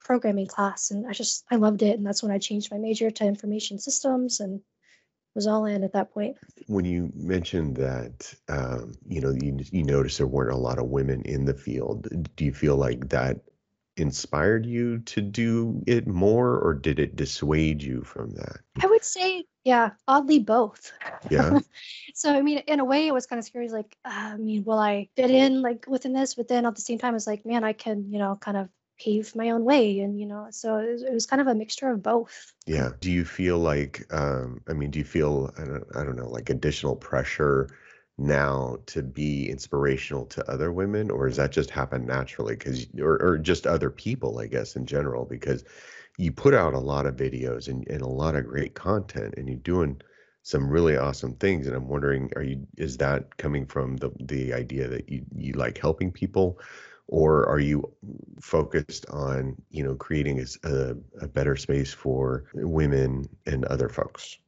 programming 0.05 0.47
class, 0.47 0.91
and 0.91 1.07
I 1.07 1.13
just 1.13 1.45
I 1.51 1.57
loved 1.57 1.83
it, 1.83 1.97
and 1.97 2.07
that's 2.07 2.23
when 2.23 2.33
I 2.33 2.39
changed 2.39 2.71
my 2.71 2.79
major 2.79 3.11
to 3.11 3.25
information 3.25 3.79
systems 3.79 4.41
and 4.41 4.61
was 5.35 5.47
all 5.47 5.65
in 5.65 5.83
at 5.83 5.93
that 5.95 6.13
point. 6.13 6.37
When 6.69 6.85
you 6.85 7.11
mentioned 7.15 7.77
that, 7.77 8.33
um, 8.49 8.93
you 9.09 9.21
know, 9.21 9.31
you 9.31 9.59
you 9.73 9.83
noticed 9.83 10.19
there 10.19 10.27
weren't 10.27 10.53
a 10.53 10.57
lot 10.57 10.79
of 10.79 10.87
women 10.87 11.23
in 11.23 11.45
the 11.45 11.55
field, 11.55 12.09
do 12.37 12.45
you 12.45 12.53
feel 12.53 12.77
like 12.77 13.09
that 13.09 13.41
inspired 13.97 14.67
you 14.67 14.99
to 14.99 15.21
do 15.21 15.83
it 15.87 16.07
more, 16.07 16.59
or 16.59 16.75
did 16.75 16.99
it 16.99 17.17
dissuade 17.17 17.83
you 17.83 18.03
from 18.03 18.31
that? 18.31 18.59
I 18.83 18.87
would 18.87 19.05
say, 19.05 19.45
yeah, 19.65 19.91
oddly 20.09 20.41
both. 20.41 20.93
Yeah. 21.31 21.61
so 22.15 22.33
I 22.33 22.43
mean, 22.43 22.59
in 22.59 22.81
a 22.81 22.85
way, 22.85 23.07
it 23.07 23.15
was 23.15 23.27
kind 23.27 23.39
of 23.39 23.45
scary. 23.45 23.69
Like, 23.69 23.97
uh, 24.05 24.33
I 24.35 24.37
mean, 24.37 24.65
will 24.65 24.79
I 24.79 25.09
fit 25.17 25.31
in 25.31 25.63
like 25.63 25.87
within 25.89 26.13
this? 26.13 26.35
But 26.35 26.49
then 26.49 26.67
at 26.67 26.75
the 26.75 26.81
same 26.81 26.99
time, 26.99 27.15
it's 27.15 27.27
like, 27.27 27.47
man, 27.47 27.65
I 27.65 27.73
can, 27.73 28.11
you 28.13 28.19
know, 28.19 28.37
kind 28.37 28.57
of 28.57 28.69
pave 29.05 29.37
my 29.37 29.51
own 29.51 29.65
way, 29.65 30.01
and 30.01 30.19
you 30.19 30.27
know, 30.27 30.47
so 30.51 30.79
it 30.79 30.93
was, 30.93 31.03
it 31.03 31.13
was 31.13 31.27
kind 31.27 31.43
of 31.43 31.49
a 31.49 31.55
mixture 31.55 31.91
of 31.91 32.03
both. 32.03 32.53
Yeah. 32.67 32.91
Do 33.01 33.11
you 33.11 33.25
feel 33.25 33.59
like, 33.59 34.07
um, 34.11 34.61
I 34.69 34.73
mean, 34.73 34.91
do 34.91 34.99
you 34.99 35.05
feel, 35.05 35.53
I 35.59 35.65
don't, 35.65 35.85
I 35.95 36.05
don't 36.05 36.17
know, 36.17 36.31
like 36.31 36.51
additional 36.51 36.97
pressure 36.97 37.69
now 38.17 38.77
to 38.87 39.03
be 39.03 39.51
inspirational 39.51 40.25
to 40.27 40.51
other 40.51 40.73
women, 40.73 41.11
or 41.11 41.29
does 41.29 41.37
that 41.37 41.53
just 41.53 41.71
happen 41.71 42.07
naturally? 42.07 42.57
Because, 42.57 42.87
or, 42.99 43.21
or 43.21 43.39
just 43.39 43.67
other 43.67 43.91
people, 43.91 44.39
I 44.39 44.47
guess, 44.47 44.77
in 44.77 44.87
general, 44.87 45.25
because 45.25 45.65
you 46.17 46.31
put 46.33 46.55
out 46.55 46.75
a 46.75 46.79
lot 46.79 47.07
of 47.07 47.17
videos 47.17 47.69
and, 47.69 47.87
and 47.89 48.03
a 48.03 48.09
lot 48.09 48.37
of 48.37 48.47
great 48.47 48.75
content, 48.75 49.35
and 49.37 49.49
you're 49.49 49.59
doing 49.59 50.01
some 50.43 50.69
really 50.69 50.97
awesome 50.97 51.35
things. 51.35 51.67
And 51.67 51.75
I'm 51.75 51.89
wondering, 51.89 52.31
are 52.37 52.43
you 52.43 52.67
is 52.77 52.97
that 52.99 53.37
coming 53.37 53.67
from 53.67 53.97
the 53.97 54.11
the 54.21 54.55
idea 54.55 54.89
that 54.89 55.09
you 55.09 55.25
you 55.35 55.55
like 55.55 55.79
helping 55.79 56.13
people, 56.13 56.61
or 57.09 57.49
are 57.49 57.59
you 57.59 57.93
focused 58.41 59.07
on 59.11 59.57
you 59.71 59.85
know 59.85 59.95
creating 59.95 60.45
a, 60.65 60.95
a 61.21 61.29
better 61.29 61.57
space 61.57 61.93
for 61.93 62.45
women 62.55 63.29
and 63.47 63.65
other 63.67 63.89
folks? 63.89 64.39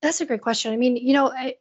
That's 0.00 0.20
a 0.20 0.26
great 0.26 0.42
question. 0.42 0.72
I 0.72 0.76
mean, 0.76 0.96
you 0.96 1.12
know, 1.12 1.30
I, 1.30 1.54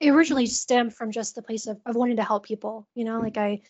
it 0.00 0.10
originally 0.10 0.46
stemmed 0.46 0.94
from 0.94 1.10
just 1.10 1.34
the 1.34 1.42
place 1.42 1.66
of, 1.66 1.80
of 1.86 1.96
wanting 1.96 2.16
to 2.16 2.24
help 2.24 2.44
people. 2.44 2.86
You 2.94 3.04
know, 3.04 3.18
like 3.18 3.38
I, 3.38 3.62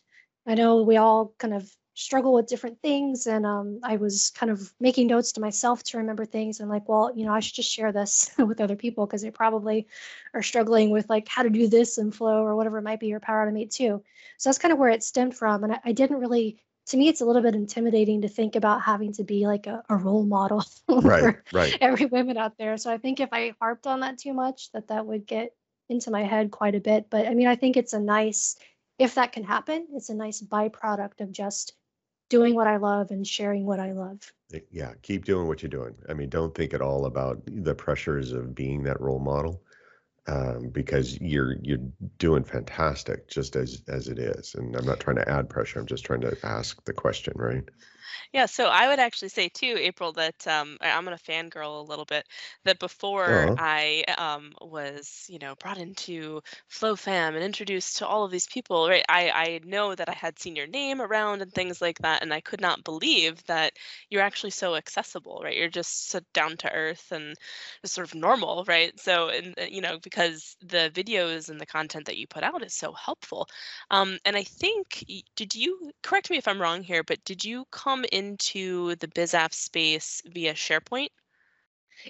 I 0.46 0.54
know 0.54 0.82
we 0.82 0.96
all 0.96 1.34
kind 1.38 1.54
of 1.54 1.70
struggle 1.96 2.34
with 2.34 2.46
different 2.46 2.80
things, 2.82 3.26
and 3.26 3.46
um, 3.46 3.80
I 3.82 3.96
was 3.96 4.30
kind 4.36 4.52
of 4.52 4.72
making 4.78 5.06
notes 5.06 5.32
to 5.32 5.40
myself 5.40 5.82
to 5.84 5.96
remember 5.96 6.26
things. 6.26 6.60
And 6.60 6.68
like, 6.68 6.88
well, 6.88 7.10
you 7.16 7.24
know, 7.24 7.32
I 7.32 7.40
should 7.40 7.54
just 7.54 7.72
share 7.72 7.90
this 7.90 8.30
with 8.38 8.60
other 8.60 8.76
people 8.76 9.06
because 9.06 9.22
they 9.22 9.30
probably 9.30 9.88
are 10.34 10.42
struggling 10.42 10.90
with 10.90 11.08
like 11.08 11.26
how 11.26 11.42
to 11.42 11.50
do 11.50 11.68
this 11.68 11.96
in 11.98 12.12
flow 12.12 12.44
or 12.44 12.54
whatever 12.54 12.78
it 12.78 12.82
might 12.82 13.00
be 13.00 13.14
or 13.14 13.20
Power 13.20 13.46
Automate 13.46 13.74
too. 13.74 14.02
So 14.36 14.50
that's 14.50 14.58
kind 14.58 14.72
of 14.72 14.78
where 14.78 14.90
it 14.90 15.02
stemmed 15.02 15.34
from. 15.34 15.64
And 15.64 15.72
I, 15.72 15.80
I 15.86 15.92
didn't 15.92 16.20
really 16.20 16.58
to 16.88 16.96
me 16.96 17.08
it's 17.08 17.20
a 17.20 17.24
little 17.24 17.42
bit 17.42 17.54
intimidating 17.54 18.22
to 18.22 18.28
think 18.28 18.54
about 18.54 18.82
having 18.82 19.12
to 19.14 19.24
be 19.24 19.46
like 19.46 19.66
a, 19.66 19.82
a 19.88 19.96
role 19.96 20.24
model 20.24 20.64
right 20.88 21.20
for 21.20 21.42
right 21.52 21.76
every 21.80 22.06
woman 22.06 22.36
out 22.36 22.56
there 22.58 22.76
so 22.76 22.92
i 22.92 22.96
think 22.96 23.18
if 23.18 23.28
i 23.32 23.52
harped 23.60 23.88
on 23.88 24.00
that 24.00 24.18
too 24.18 24.32
much 24.32 24.70
that 24.70 24.86
that 24.86 25.04
would 25.04 25.26
get 25.26 25.52
into 25.88 26.12
my 26.12 26.22
head 26.22 26.52
quite 26.52 26.76
a 26.76 26.80
bit 26.80 27.10
but 27.10 27.26
i 27.26 27.34
mean 27.34 27.48
i 27.48 27.56
think 27.56 27.76
it's 27.76 27.92
a 27.92 27.98
nice 27.98 28.56
if 29.00 29.16
that 29.16 29.32
can 29.32 29.42
happen 29.42 29.84
it's 29.94 30.10
a 30.10 30.14
nice 30.14 30.40
byproduct 30.40 31.20
of 31.20 31.32
just 31.32 31.74
doing 32.28 32.54
what 32.54 32.66
i 32.66 32.76
love 32.76 33.10
and 33.10 33.26
sharing 33.26 33.64
what 33.64 33.80
i 33.80 33.92
love 33.92 34.32
yeah 34.70 34.92
keep 35.02 35.24
doing 35.24 35.46
what 35.48 35.62
you're 35.62 35.70
doing 35.70 35.94
i 36.08 36.14
mean 36.14 36.28
don't 36.28 36.54
think 36.54 36.74
at 36.74 36.80
all 36.82 37.06
about 37.06 37.40
the 37.46 37.74
pressures 37.74 38.32
of 38.32 38.54
being 38.54 38.82
that 38.82 39.00
role 39.00 39.18
model 39.18 39.62
um, 40.28 40.70
because 40.70 41.20
you're 41.20 41.56
you're 41.62 41.78
doing 42.18 42.44
fantastic 42.44 43.28
just 43.28 43.56
as 43.56 43.82
as 43.88 44.08
it 44.08 44.18
is. 44.18 44.54
And 44.54 44.74
I'm 44.76 44.84
not 44.84 45.00
trying 45.00 45.16
to 45.16 45.28
add 45.28 45.48
pressure. 45.48 45.78
I'm 45.78 45.86
just 45.86 46.04
trying 46.04 46.20
to 46.22 46.36
ask 46.42 46.84
the 46.84 46.92
question, 46.92 47.32
right? 47.36 47.64
Yeah, 48.32 48.46
so 48.46 48.66
I 48.66 48.88
would 48.88 48.98
actually 48.98 49.28
say 49.28 49.48
too, 49.48 49.76
April, 49.78 50.12
that 50.12 50.46
um, 50.46 50.78
I- 50.80 50.88
am 50.88 51.04
gonna 51.04 51.16
fangirl 51.16 51.80
a 51.80 51.82
little 51.88 52.04
bit. 52.04 52.26
That 52.64 52.78
before 52.78 53.48
uh 53.48 53.56
I 53.56 54.04
um, 54.18 54.52
was, 54.60 55.26
you 55.28 55.38
know, 55.38 55.54
brought 55.56 55.78
into 55.78 56.42
FlowFam 56.70 57.34
and 57.34 57.42
introduced 57.44 57.96
to 57.98 58.06
all 58.06 58.24
of 58.24 58.30
these 58.30 58.46
people, 58.46 58.88
right? 58.88 59.04
I 59.08 59.30
I 59.30 59.60
know 59.64 59.94
that 59.94 60.08
I 60.08 60.12
had 60.14 60.38
seen 60.38 60.56
your 60.56 60.66
name 60.66 61.00
around 61.00 61.42
and 61.42 61.52
things 61.52 61.80
like 61.80 61.98
that, 62.00 62.22
and 62.22 62.32
I 62.32 62.40
could 62.40 62.60
not 62.60 62.84
believe 62.84 63.42
that 63.46 63.72
you're 64.10 64.22
actually 64.22 64.50
so 64.50 64.74
accessible, 64.76 65.40
right? 65.42 65.56
You're 65.56 65.68
just 65.68 66.08
so 66.08 66.20
down 66.32 66.56
to 66.58 66.72
earth 66.72 67.12
and 67.12 67.36
just 67.82 67.94
sort 67.94 68.06
of 68.08 68.14
normal, 68.14 68.64
right? 68.66 68.98
So, 68.98 69.28
and 69.28 69.54
uh, 69.58 69.64
you 69.64 69.80
know, 69.80 69.98
because 69.98 70.56
the 70.60 70.90
videos 70.94 71.48
and 71.48 71.60
the 71.60 71.66
content 71.66 72.06
that 72.06 72.16
you 72.18 72.26
put 72.26 72.42
out 72.44 72.64
is 72.64 72.74
so 72.74 72.92
helpful. 72.92 73.48
Um, 73.90 74.18
and 74.24 74.36
I 74.36 74.44
think, 74.44 75.04
did 75.36 75.54
you 75.54 75.90
correct 76.02 76.30
me 76.30 76.36
if 76.38 76.48
I'm 76.48 76.60
wrong 76.60 76.82
here, 76.82 77.02
but 77.04 77.22
did 77.24 77.44
you 77.44 77.64
come 77.70 77.95
into 78.04 78.94
the 78.96 79.08
BizApps 79.08 79.54
space 79.54 80.22
via 80.26 80.54
SharePoint? 80.54 81.08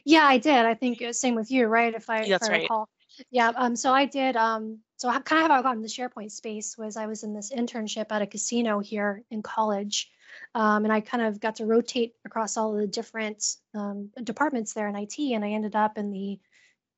Yeah, 0.04 0.24
I 0.24 0.38
did. 0.38 0.66
I 0.66 0.74
think 0.74 1.02
uh, 1.02 1.12
same 1.12 1.34
with 1.34 1.50
you, 1.50 1.66
right? 1.66 1.94
If 1.94 2.10
I, 2.10 2.24
That's 2.24 2.48
if 2.48 2.52
I 2.52 2.66
right. 2.68 2.86
Yeah. 3.30 3.52
Um. 3.56 3.76
So 3.76 3.92
I 3.92 4.04
did. 4.04 4.36
Um. 4.36 4.80
So 4.96 5.08
how, 5.08 5.20
kind 5.20 5.44
of 5.44 5.50
how 5.50 5.58
I 5.58 5.62
got 5.62 5.76
in 5.76 5.82
the 5.82 5.88
SharePoint 5.88 6.30
space 6.30 6.76
was 6.78 6.96
I 6.96 7.06
was 7.06 7.22
in 7.22 7.34
this 7.34 7.52
internship 7.52 8.06
at 8.10 8.22
a 8.22 8.26
casino 8.26 8.80
here 8.80 9.22
in 9.30 9.42
college, 9.42 10.10
um, 10.54 10.84
and 10.84 10.92
I 10.92 11.00
kind 11.00 11.22
of 11.22 11.40
got 11.40 11.56
to 11.56 11.66
rotate 11.66 12.14
across 12.24 12.56
all 12.56 12.72
the 12.72 12.86
different 12.86 13.56
um, 13.74 14.10
departments 14.24 14.72
there 14.72 14.88
in 14.88 14.96
IT, 14.96 15.18
and 15.18 15.44
I 15.44 15.50
ended 15.50 15.76
up 15.76 15.98
in 15.98 16.10
the 16.10 16.38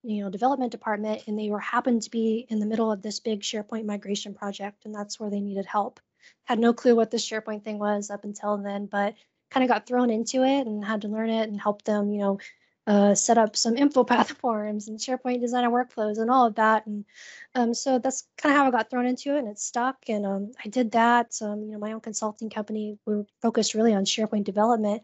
you 0.03 0.25
know 0.25 0.31
development 0.31 0.73
department, 0.73 1.23
and 1.27 1.39
they 1.39 1.51
were 1.51 1.61
happened 1.61 2.03
to 2.03 2.11
be 2.11 2.47
in 2.49 2.59
the 2.59 2.67
middle 2.67 2.91
of 2.91 3.03
this 3.03 3.21
big 3.21 3.43
SharePoint 3.43 3.85
migration 3.85 4.35
project, 4.35 4.85
and 4.85 4.95
that's 4.95 5.21
where 5.21 5.31
they 5.31 5.41
needed 5.41 5.67
help 5.67 6.01
had 6.45 6.59
no 6.59 6.73
clue 6.73 6.97
what 6.97 7.11
the 7.11 7.17
SharePoint 7.17 7.65
thing 7.65 7.79
was 7.79 8.11
up 8.11 8.25
until 8.25 8.57
then, 8.59 8.87
but 8.87 9.15
kind 9.51 9.65
of 9.65 9.69
got 9.69 9.87
thrown 9.87 10.11
into 10.11 10.45
it 10.45 10.67
and 10.67 10.85
had 10.85 11.03
to 11.03 11.09
learn 11.09 11.31
it 11.31 11.49
and 11.49 11.61
help 11.61 11.83
them, 11.85 12.11
you 12.11 12.21
know, 12.21 12.39
uh, 12.87 13.15
set 13.15 13.37
up 13.37 13.55
some 13.55 13.77
InfoPath 13.77 14.29
forms 14.41 14.89
and 14.89 14.99
SharePoint 14.99 15.41
designer 15.41 15.71
workflows 15.71 16.19
and 16.19 16.31
all 16.31 16.47
of 16.47 16.55
that. 16.57 16.87
And 16.87 17.05
um, 17.55 17.75
so 17.75 17.99
that's 17.99 18.27
kind 18.39 18.55
of 18.55 18.59
how 18.59 18.67
I 18.67 18.71
got 18.71 18.91
thrown 18.91 19.07
into 19.07 19.35
it 19.35 19.41
and 19.41 19.49
it 19.49 19.59
stuck. 19.59 19.97
And 20.09 20.25
um, 20.25 20.53
I 20.65 20.69
did 20.69 20.93
that. 20.93 21.37
Um, 21.43 21.63
you 21.63 21.73
know, 21.73 21.79
my 21.79 21.93
own 21.93 22.01
consulting 22.01 22.49
company, 22.49 22.99
we 23.05 23.15
are 23.15 23.27
focused 23.43 23.75
really 23.75 23.95
on 23.95 24.05
SharePoint 24.05 24.45
development 24.45 25.03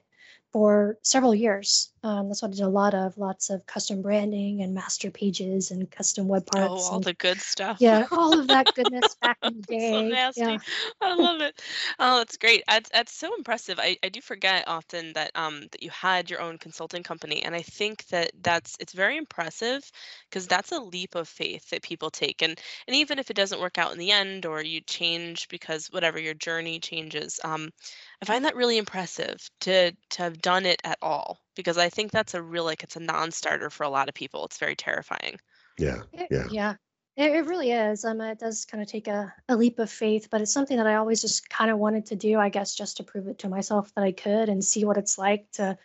for 0.54 0.96
several 1.02 1.34
years. 1.34 1.90
Um, 2.04 2.28
that's 2.28 2.40
what 2.40 2.52
I 2.52 2.54
did 2.54 2.60
a 2.60 2.68
lot 2.68 2.94
of, 2.94 3.18
lots 3.18 3.50
of 3.50 3.66
custom 3.66 4.02
branding 4.02 4.62
and 4.62 4.72
master 4.72 5.10
pages 5.10 5.72
and 5.72 5.90
custom 5.90 6.28
web 6.28 6.46
parts. 6.46 6.68
Oh, 6.68 6.78
all 6.92 6.94
and 6.94 7.04
the 7.04 7.12
good 7.14 7.40
stuff. 7.40 7.80
yeah, 7.80 8.06
all 8.12 8.38
of 8.38 8.46
that 8.46 8.72
goodness 8.72 9.16
back 9.20 9.38
in 9.42 9.56
the 9.56 9.62
So 9.66 9.74
day. 9.74 10.10
nasty. 10.12 10.42
Yeah. 10.42 10.58
I 11.02 11.14
love 11.16 11.40
it. 11.40 11.60
Oh, 11.98 12.18
that's 12.18 12.36
great. 12.36 12.62
That's 12.68 12.88
that's 12.90 13.12
so 13.12 13.34
impressive. 13.36 13.80
I, 13.80 13.96
I 14.04 14.10
do 14.10 14.20
forget 14.20 14.68
often 14.68 15.12
that 15.14 15.32
um 15.34 15.62
that 15.72 15.82
you 15.82 15.90
had 15.90 16.30
your 16.30 16.40
own 16.40 16.58
consulting 16.58 17.02
company, 17.02 17.42
and 17.42 17.52
I 17.52 17.62
think 17.62 18.06
that 18.06 18.30
that's 18.40 18.76
it's 18.78 18.92
very 18.92 19.16
impressive 19.16 19.82
because 20.30 20.46
that's 20.46 20.70
a 20.70 20.78
leap 20.78 21.16
of 21.16 21.26
faith 21.28 21.68
that 21.70 21.82
people 21.82 22.10
take, 22.10 22.42
and 22.42 22.60
and 22.86 22.94
even 22.94 23.18
if 23.18 23.28
it 23.28 23.36
doesn't 23.36 23.60
work 23.60 23.76
out 23.76 23.90
in 23.90 23.98
the 23.98 24.12
end 24.12 24.46
or 24.46 24.62
you 24.62 24.80
change 24.82 25.48
because 25.48 25.88
whatever 25.88 26.20
your 26.20 26.34
journey 26.34 26.78
changes, 26.78 27.40
um, 27.42 27.70
I 28.22 28.24
find 28.24 28.44
that 28.44 28.56
really 28.56 28.78
impressive 28.78 29.48
to 29.60 29.92
to 30.10 30.22
have 30.22 30.40
done 30.44 30.66
it 30.66 30.80
at 30.84 30.98
all 31.00 31.40
because 31.56 31.78
I 31.78 31.88
think 31.88 32.12
that's 32.12 32.34
a 32.34 32.42
real 32.42 32.64
like 32.64 32.84
it's 32.84 32.96
a 32.96 33.00
non-starter 33.00 33.70
for 33.70 33.84
a 33.84 33.88
lot 33.88 34.10
of 34.10 34.14
people. 34.14 34.44
It's 34.44 34.58
very 34.58 34.76
terrifying. 34.76 35.38
Yeah. 35.78 36.02
It, 36.12 36.28
Yeah. 36.30 36.46
yeah, 36.50 36.74
it, 37.16 37.32
it 37.32 37.46
really 37.46 37.72
is. 37.72 38.04
Um, 38.04 38.20
it 38.20 38.38
does 38.38 38.66
kind 38.66 38.82
of 38.82 38.88
take 38.88 39.08
a, 39.08 39.32
a 39.48 39.56
leap 39.56 39.78
of 39.78 39.90
faith, 39.90 40.28
but 40.30 40.42
it's 40.42 40.52
something 40.52 40.76
that 40.76 40.86
I 40.86 40.96
always 40.96 41.22
just 41.22 41.48
kind 41.48 41.70
of 41.70 41.78
wanted 41.78 42.04
to 42.06 42.16
do, 42.16 42.38
I 42.38 42.50
guess, 42.50 42.74
just 42.74 42.98
to 42.98 43.04
prove 43.04 43.26
it 43.26 43.38
to 43.38 43.48
myself 43.48 43.90
that 43.94 44.04
I 44.04 44.12
could 44.12 44.50
and 44.50 44.62
see 44.62 44.84
what 44.84 44.98
it's 44.98 45.16
like 45.16 45.50
to 45.52 45.78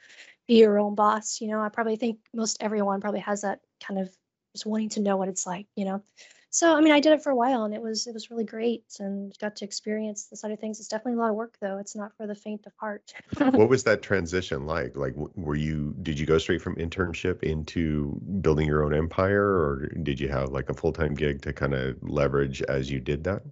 be 0.46 0.56
your 0.60 0.78
own 0.78 0.94
boss. 0.94 1.40
You 1.40 1.48
know, 1.48 1.62
I 1.62 1.70
probably 1.70 1.96
think 1.96 2.20
most 2.34 2.58
everyone 2.60 3.00
probably 3.00 3.22
has 3.22 3.42
that 3.42 3.62
kind 3.82 4.00
of 4.02 4.14
just 4.54 4.66
wanting 4.66 4.90
to 4.90 5.00
know 5.00 5.16
what 5.16 5.30
it's 5.30 5.48
like, 5.48 5.68
you 5.78 5.86
know. 5.86 6.04
So 6.52 6.76
I 6.76 6.82
mean, 6.82 6.94
I 6.94 7.00
did 7.00 7.14
it 7.14 7.22
for 7.22 7.30
a 7.30 7.36
while, 7.36 7.64
and 7.66 7.74
it 7.76 7.82
was 7.82 8.08
it 8.08 8.14
was 8.14 8.32
really 8.32 8.44
great, 8.44 8.84
and 9.00 9.38
got 9.40 9.56
to 9.58 9.66
experience 9.66 10.26
the 10.26 10.36
side 10.36 10.52
of 10.52 10.60
things. 10.60 10.80
It's 10.80 10.88
definitely 10.88 11.14
a 11.14 11.22
lot 11.22 11.30
of 11.30 11.36
work, 11.36 11.56
though. 11.62 11.78
It's 11.78 11.96
not 11.96 12.16
for 12.18 12.26
the 12.26 12.36
faint 12.36 12.66
of 12.66 12.74
heart. 12.78 13.14
What 13.40 13.70
was 13.70 13.84
that 13.84 14.02
transition 14.02 14.66
like? 14.66 14.96
Like, 14.96 15.14
were 15.16 15.56
you, 15.56 15.96
did 16.02 16.18
you 16.18 16.26
go 16.26 16.38
straight 16.38 16.62
from 16.62 16.76
internship 16.78 17.44
into 17.44 18.20
building 18.42 18.66
your 18.66 18.84
own 18.84 18.96
empire, 18.96 19.44
or 19.44 19.92
did 20.02 20.20
you 20.20 20.30
have 20.30 20.50
like 20.50 20.70
a 20.70 20.74
full-time 20.74 21.14
gig 21.14 21.42
to 21.44 21.54
kind 21.54 21.74
of 21.74 21.98
leverage 22.02 22.62
as 22.64 22.90
you 22.90 23.00
did 23.00 23.24
that? 23.26 23.44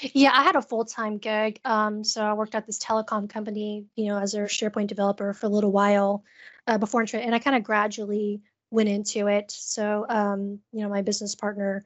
Yeah, 0.00 0.32
I 0.32 0.42
had 0.42 0.56
a 0.56 0.62
full-time 0.62 1.18
gig. 1.18 1.60
Um, 1.64 2.02
so 2.02 2.24
I 2.24 2.32
worked 2.32 2.54
at 2.54 2.66
this 2.66 2.78
telecom 2.78 3.28
company, 3.28 3.84
you 3.94 4.06
know, 4.06 4.18
as 4.18 4.34
a 4.34 4.40
SharePoint 4.40 4.86
developer 4.86 5.32
for 5.34 5.46
a 5.46 5.50
little 5.50 5.72
while 5.72 6.24
uh, 6.66 6.78
before, 6.78 7.04
and 7.12 7.34
I 7.34 7.38
kind 7.38 7.56
of 7.56 7.62
gradually 7.62 8.40
went 8.70 8.88
into 8.88 9.28
it. 9.28 9.50
So, 9.50 10.06
um, 10.08 10.60
you 10.72 10.80
know, 10.80 10.88
my 10.88 11.02
business 11.02 11.34
partner 11.34 11.84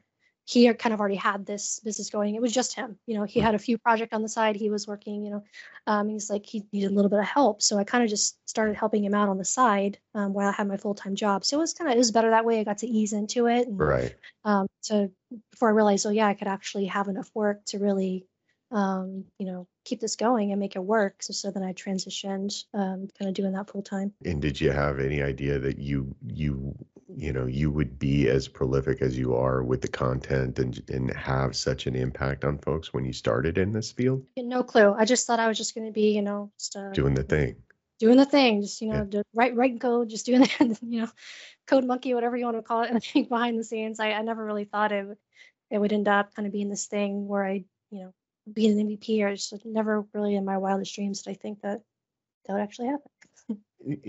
he 0.48 0.64
had 0.64 0.78
kind 0.78 0.92
of 0.92 1.00
already 1.00 1.16
had 1.16 1.44
this 1.44 1.80
business 1.80 2.08
going. 2.08 2.36
It 2.36 2.40
was 2.40 2.52
just 2.52 2.72
him. 2.72 2.98
You 3.04 3.18
know, 3.18 3.24
he 3.24 3.40
had 3.40 3.56
a 3.56 3.58
few 3.58 3.78
projects 3.78 4.14
on 4.14 4.22
the 4.22 4.28
side. 4.28 4.54
He 4.54 4.70
was 4.70 4.86
working, 4.86 5.24
you 5.24 5.32
know, 5.32 5.44
um, 5.88 6.08
he's 6.08 6.30
like, 6.30 6.46
he 6.46 6.64
needed 6.72 6.92
a 6.92 6.94
little 6.94 7.10
bit 7.10 7.18
of 7.18 7.24
help. 7.24 7.62
So 7.62 7.78
I 7.78 7.84
kind 7.84 8.04
of 8.04 8.10
just 8.10 8.38
started 8.48 8.76
helping 8.76 9.04
him 9.04 9.12
out 9.12 9.28
on 9.28 9.38
the 9.38 9.44
side 9.44 9.98
um, 10.14 10.32
while 10.32 10.48
I 10.48 10.52
had 10.52 10.68
my 10.68 10.76
full 10.76 10.94
time 10.94 11.16
job. 11.16 11.44
So 11.44 11.56
it 11.56 11.60
was 11.60 11.74
kind 11.74 11.90
of, 11.90 11.96
it 11.96 11.98
was 11.98 12.12
better 12.12 12.30
that 12.30 12.44
way. 12.44 12.60
I 12.60 12.64
got 12.64 12.78
to 12.78 12.86
ease 12.86 13.12
into 13.12 13.48
it. 13.48 13.66
And 13.66 13.78
Right. 13.80 14.14
um, 14.44 14.68
so 14.82 15.10
before 15.50 15.68
I 15.68 15.72
realized, 15.72 16.06
oh, 16.06 16.10
yeah, 16.10 16.28
I 16.28 16.34
could 16.34 16.48
actually 16.48 16.86
have 16.86 17.08
enough 17.08 17.30
work 17.34 17.64
to 17.66 17.80
really, 17.80 18.24
um, 18.70 19.24
you 19.40 19.46
know, 19.46 19.66
keep 19.84 20.00
this 20.00 20.14
going 20.14 20.52
and 20.52 20.60
make 20.60 20.76
it 20.76 20.84
work. 20.84 21.24
So, 21.24 21.32
so 21.32 21.50
then 21.50 21.64
I 21.64 21.72
transitioned, 21.72 22.64
um, 22.72 23.08
kind 23.18 23.28
of 23.28 23.34
doing 23.34 23.52
that 23.52 23.68
full 23.68 23.82
time. 23.82 24.12
And 24.24 24.40
did 24.40 24.60
you 24.60 24.70
have 24.70 25.00
any 25.00 25.22
idea 25.22 25.58
that 25.58 25.78
you 25.78 26.14
you 26.24 26.76
you 27.08 27.32
know 27.32 27.46
you 27.46 27.70
would 27.70 27.98
be 27.98 28.28
as 28.28 28.48
prolific 28.48 29.00
as 29.00 29.16
you 29.16 29.34
are 29.34 29.62
with 29.62 29.80
the 29.80 29.88
content 29.88 30.58
and 30.58 30.82
and 30.90 31.10
have 31.12 31.54
such 31.54 31.86
an 31.86 31.94
impact 31.94 32.44
on 32.44 32.58
folks 32.58 32.92
when 32.92 33.04
you 33.04 33.12
started 33.12 33.58
in 33.58 33.72
this 33.72 33.92
field 33.92 34.24
No 34.36 34.62
clue. 34.64 34.92
I 34.92 35.04
just 35.04 35.26
thought 35.26 35.40
I 35.40 35.48
was 35.48 35.56
just 35.56 35.74
going 35.74 35.86
to 35.86 35.92
be, 35.92 36.10
you 36.14 36.22
know, 36.22 36.50
just 36.58 36.76
uh, 36.76 36.90
doing 36.90 37.14
the 37.14 37.22
thing? 37.22 37.56
doing 37.98 38.16
the 38.18 38.26
thing, 38.26 38.60
just 38.62 38.80
you 38.82 38.88
Yeah. 38.88 38.98
know, 39.00 39.04
do, 39.04 39.22
write 39.34 39.56
writing 39.56 39.78
code, 39.78 40.08
just 40.08 40.26
doing 40.26 40.40
that, 40.58 40.78
you 40.82 41.02
know, 41.02 41.08
code 41.66 41.84
monkey, 41.84 42.14
whatever 42.14 42.36
you 42.36 42.44
want 42.44 42.56
to 42.56 42.62
call 42.62 42.82
it. 42.82 42.88
And 42.90 42.96
I 42.96 43.00
think 43.00 43.28
behind 43.28 43.58
the 43.58 43.64
scenes, 43.64 44.00
I, 44.00 44.10
I 44.12 44.22
never 44.22 44.44
really 44.44 44.64
thought 44.64 44.92
it 44.92 45.06
would 45.06 45.18
it 45.70 45.78
would 45.78 45.92
end 45.92 46.08
up 46.08 46.34
kind 46.34 46.46
of 46.46 46.52
being 46.52 46.68
this 46.68 46.86
thing 46.86 47.26
where 47.26 47.44
I, 47.44 47.64
you 47.90 48.00
know, 48.04 48.12
being 48.52 48.78
an 48.78 48.86
MVP. 48.88 49.22
Or 49.22 49.34
just 49.34 49.64
never 49.64 50.04
really 50.12 50.34
in 50.36 50.44
my 50.44 50.58
wildest 50.58 50.94
dreams 50.94 51.22
did 51.22 51.30
I 51.30 51.34
think 51.34 51.62
that 51.62 51.80
that 52.46 52.52
would 52.52 52.62
actually 52.62 52.88
happen. 52.88 53.10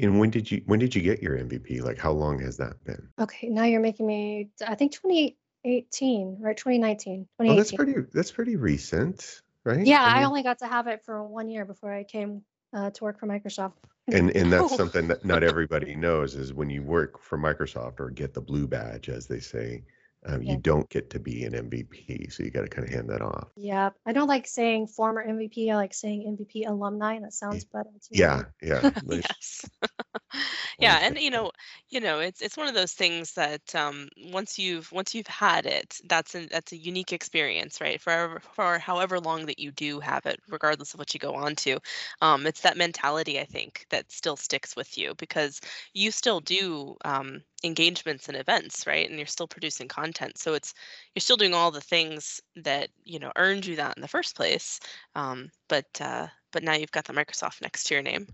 And 0.01 0.19
when 0.19 0.29
did 0.29 0.49
you 0.49 0.63
when 0.65 0.79
did 0.79 0.95
you 0.95 1.01
get 1.01 1.21
your 1.21 1.37
MVP? 1.37 1.81
Like 1.81 1.97
how 1.97 2.11
long 2.11 2.39
has 2.39 2.57
that 2.57 2.83
been? 2.83 3.09
Okay, 3.19 3.49
now 3.49 3.63
you're 3.63 3.81
making 3.81 4.07
me. 4.07 4.49
I 4.65 4.75
think 4.75 4.91
2018, 4.93 6.37
right? 6.39 6.57
2019, 6.57 7.27
Oh, 7.39 7.55
that's 7.55 7.71
pretty 7.71 7.93
that's 8.13 8.31
pretty 8.31 8.55
recent, 8.55 9.41
right? 9.63 9.85
Yeah, 9.85 10.01
I 10.03 10.21
I 10.21 10.23
only 10.23 10.43
got 10.43 10.59
to 10.59 10.67
have 10.67 10.87
it 10.87 11.03
for 11.05 11.23
one 11.23 11.49
year 11.49 11.65
before 11.65 11.93
I 11.93 12.03
came 12.03 12.43
uh, 12.73 12.89
to 12.91 13.03
work 13.03 13.19
for 13.19 13.27
Microsoft. 13.27 13.73
And 14.07 14.35
and 14.35 14.51
that's 14.51 14.75
something 14.77 15.07
that 15.09 15.25
not 15.25 15.43
everybody 15.43 15.95
knows 15.95 16.35
is 16.35 16.53
when 16.53 16.69
you 16.69 16.81
work 16.81 17.21
for 17.21 17.37
Microsoft 17.37 17.99
or 17.99 18.09
get 18.09 18.33
the 18.33 18.41
blue 18.41 18.67
badge, 18.67 19.09
as 19.09 19.27
they 19.27 19.39
say, 19.39 19.83
um, 20.27 20.43
Yeah. 20.43 20.51
you 20.51 20.57
don't 20.57 20.89
get 20.89 21.09
to 21.11 21.19
be 21.19 21.43
an 21.45 21.55
MVP. 21.55 22.29
So 22.29 22.43
you 22.43 22.51
got 22.51 22.61
to 22.61 22.67
kind 22.69 22.87
of 22.87 22.93
hand 22.93 23.09
that 23.09 23.21
off. 23.21 23.49
Yeah, 23.55 23.91
I 24.05 24.13
don't 24.13 24.27
like 24.27 24.47
saying 24.47 24.87
former 24.87 25.21
MVP. 25.21 25.71
I 25.71 25.75
like 25.75 25.93
saying 25.93 26.27
MVP 26.27 26.65
alumni. 26.65 27.19
That 27.19 27.33
sounds 27.33 27.65
better 27.65 27.89
to 27.89 28.15
me. 28.15 28.19
Yeah, 28.19 28.43
yeah. 28.61 28.91
Yes. 29.07 29.69
yeah, 30.79 30.99
and 31.03 31.17
you 31.17 31.29
know, 31.31 31.51
you 31.89 31.99
know, 31.99 32.19
it's 32.19 32.41
it's 32.41 32.57
one 32.57 32.67
of 32.67 32.73
those 32.73 32.93
things 32.93 33.33
that 33.33 33.73
um, 33.75 34.09
once 34.17 34.59
you've 34.59 34.91
once 34.91 35.15
you've 35.15 35.27
had 35.27 35.65
it, 35.65 35.99
that's 36.05 36.35
an 36.35 36.47
that's 36.51 36.71
a 36.73 36.77
unique 36.77 37.13
experience, 37.13 37.79
right? 37.81 38.01
For 38.01 38.41
for 38.53 38.79
however 38.79 39.19
long 39.19 39.45
that 39.47 39.59
you 39.59 39.71
do 39.71 39.99
have 39.99 40.25
it, 40.25 40.39
regardless 40.49 40.93
of 40.93 40.99
what 40.99 41.13
you 41.13 41.19
go 41.19 41.33
on 41.35 41.55
to, 41.57 41.79
um, 42.21 42.45
it's 42.45 42.61
that 42.61 42.77
mentality 42.77 43.39
I 43.39 43.45
think 43.45 43.85
that 43.89 44.11
still 44.11 44.35
sticks 44.37 44.75
with 44.75 44.97
you 44.97 45.15
because 45.15 45.61
you 45.93 46.11
still 46.11 46.39
do 46.41 46.95
um, 47.05 47.41
engagements 47.63 48.27
and 48.27 48.37
events, 48.37 48.85
right? 48.85 49.09
And 49.09 49.17
you're 49.17 49.27
still 49.27 49.47
producing 49.47 49.87
content, 49.87 50.37
so 50.37 50.53
it's 50.53 50.73
you're 51.15 51.21
still 51.21 51.37
doing 51.37 51.53
all 51.53 51.71
the 51.71 51.81
things 51.81 52.41
that 52.57 52.89
you 53.03 53.19
know 53.19 53.31
earned 53.35 53.65
you 53.65 53.75
that 53.77 53.95
in 53.97 54.01
the 54.01 54.07
first 54.07 54.35
place. 54.35 54.79
Um, 55.15 55.49
but 55.67 55.85
uh, 55.99 56.27
but 56.51 56.63
now 56.63 56.73
you've 56.73 56.91
got 56.91 57.05
the 57.05 57.13
Microsoft 57.13 57.61
next 57.61 57.85
to 57.85 57.95
your 57.95 58.03
name. 58.03 58.27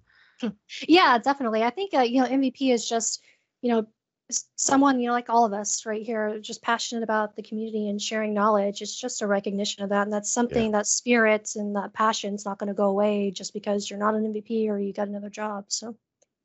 Yeah, 0.88 1.18
definitely. 1.20 1.63
I 1.63 1.70
think 1.70 1.94
uh, 1.94 2.01
you 2.01 2.22
know 2.22 2.27
MVP 2.27 2.74
is 2.74 2.88
just 2.88 3.22
you 3.62 3.72
know 3.72 3.88
someone 4.58 5.00
you 5.00 5.08
know 5.08 5.13
like 5.13 5.30
all 5.30 5.46
of 5.46 5.53
us 5.53 5.86
right 5.86 6.03
here, 6.06 6.39
just 6.39 6.62
passionate 6.62 7.03
about 7.03 7.36
the 7.36 7.44
community 7.44 7.89
and 7.89 8.01
sharing 8.01 8.34
knowledge. 8.34 8.82
It's 8.82 9.00
just 9.00 9.22
a 9.22 9.27
recognition 9.27 9.84
of 9.84 9.89
that, 9.89 10.03
and 10.03 10.13
that's 10.13 10.32
something 10.32 10.72
that 10.72 10.88
spirit 10.88 11.51
and 11.56 11.75
that 11.75 11.94
passion 11.94 12.34
is 12.34 12.46
not 12.46 12.58
going 12.58 12.68
to 12.68 12.74
go 12.74 12.89
away 12.89 13.32
just 13.32 13.53
because 13.53 13.89
you're 13.89 14.00
not 14.00 14.15
an 14.15 14.34
MVP 14.34 14.68
or 14.68 14.80
you 14.80 14.94
got 14.94 15.08
another 15.08 15.30
job. 15.30 15.65
So 15.68 15.96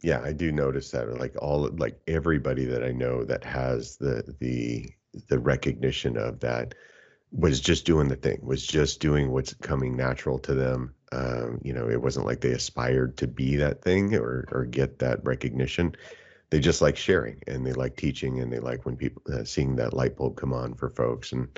Yeah, 0.02 0.20
I 0.22 0.32
do 0.32 0.52
notice 0.52 0.90
that. 0.92 1.18
Like 1.18 1.34
all, 1.40 1.68
like 1.76 2.00
everybody 2.06 2.64
that 2.66 2.84
I 2.84 2.92
know 2.92 3.24
that 3.24 3.44
has 3.44 3.96
the 3.96 4.22
the 4.38 4.90
the 5.28 5.38
recognition 5.38 6.16
of 6.16 6.40
that 6.40 6.74
was 7.32 7.60
just 7.60 7.84
doing 7.84 8.08
the 8.08 8.16
thing, 8.16 8.38
was 8.42 8.64
just 8.64 9.00
doing 9.00 9.30
what's 9.30 9.54
coming 9.54 9.96
natural 9.96 10.38
to 10.40 10.54
them. 10.54 10.94
Um, 11.10 11.60
you 11.64 11.72
know, 11.72 11.88
it 11.88 12.00
wasn't 12.00 12.26
like 12.26 12.40
they 12.40 12.52
aspired 12.52 13.16
to 13.18 13.26
be 13.26 13.56
that 13.56 13.82
thing 13.82 14.14
or 14.14 14.46
or 14.52 14.64
get 14.66 15.00
that 15.00 15.24
recognition. 15.24 15.96
They 16.50 16.60
just 16.60 16.80
like 16.80 16.96
sharing 16.96 17.42
and 17.46 17.66
they 17.66 17.72
like 17.72 17.96
teaching 17.96 18.40
and 18.40 18.52
they 18.52 18.60
like 18.60 18.86
when 18.86 18.96
people 18.96 19.22
uh, 19.32 19.44
seeing 19.44 19.76
that 19.76 19.94
light 19.94 20.16
bulb 20.16 20.36
come 20.36 20.52
on 20.52 20.74
for 20.74 20.88
folks 20.88 21.32
and 21.32 21.48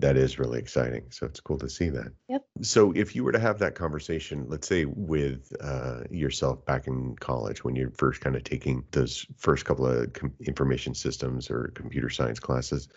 that 0.00 0.16
is 0.16 0.38
really 0.38 0.58
exciting. 0.58 1.04
So 1.10 1.26
it's 1.26 1.40
cool 1.40 1.58
to 1.58 1.68
see 1.68 1.88
that. 1.90 2.12
Yep. 2.28 2.44
So 2.62 2.92
if 2.92 3.16
you 3.16 3.24
were 3.24 3.32
to 3.32 3.38
have 3.38 3.58
that 3.58 3.74
conversation, 3.74 4.46
let's 4.48 4.68
say 4.68 4.84
with 4.84 5.52
uh, 5.60 6.02
yourself 6.10 6.64
back 6.64 6.86
in 6.86 7.16
college 7.16 7.64
when 7.64 7.74
you're 7.74 7.90
first 7.90 8.20
kind 8.20 8.36
of 8.36 8.44
taking 8.44 8.84
those 8.92 9.26
first 9.38 9.64
couple 9.64 9.86
of 9.86 10.12
com- 10.12 10.34
information 10.46 10.94
systems 10.94 11.50
or 11.50 11.72
computer 11.74 12.10
science 12.10 12.38
classes, 12.38 12.88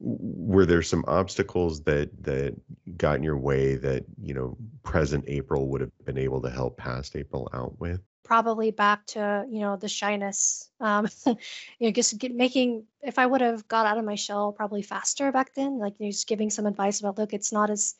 were 0.00 0.66
there 0.66 0.82
some 0.82 1.04
obstacles 1.06 1.82
that 1.82 2.10
that 2.24 2.56
got 2.96 3.16
in 3.16 3.22
your 3.22 3.38
way 3.38 3.76
that 3.76 4.04
you 4.20 4.34
know 4.34 4.56
present 4.82 5.24
April 5.28 5.68
would 5.68 5.80
have 5.80 5.92
been 6.04 6.18
able 6.18 6.42
to 6.42 6.50
help 6.50 6.76
past 6.76 7.14
April 7.14 7.48
out 7.54 7.78
with? 7.78 8.00
Probably 8.32 8.70
back 8.70 9.04
to 9.04 9.44
you 9.50 9.60
know 9.60 9.76
the 9.76 9.88
shyness 9.88 10.70
um 10.80 11.06
you 11.26 11.36
know 11.80 11.90
just 11.90 12.16
get, 12.16 12.34
making 12.34 12.82
if 13.02 13.18
i 13.18 13.26
would 13.26 13.42
have 13.42 13.68
got 13.68 13.84
out 13.84 13.98
of 13.98 14.06
my 14.06 14.14
shell 14.14 14.52
probably 14.52 14.80
faster 14.80 15.30
back 15.30 15.52
then 15.54 15.78
like 15.78 15.92
you 15.98 16.06
know, 16.06 16.10
just 16.10 16.26
giving 16.26 16.48
some 16.48 16.64
advice 16.64 17.00
about 17.00 17.18
look 17.18 17.34
it's 17.34 17.52
not 17.52 17.68
as 17.68 17.94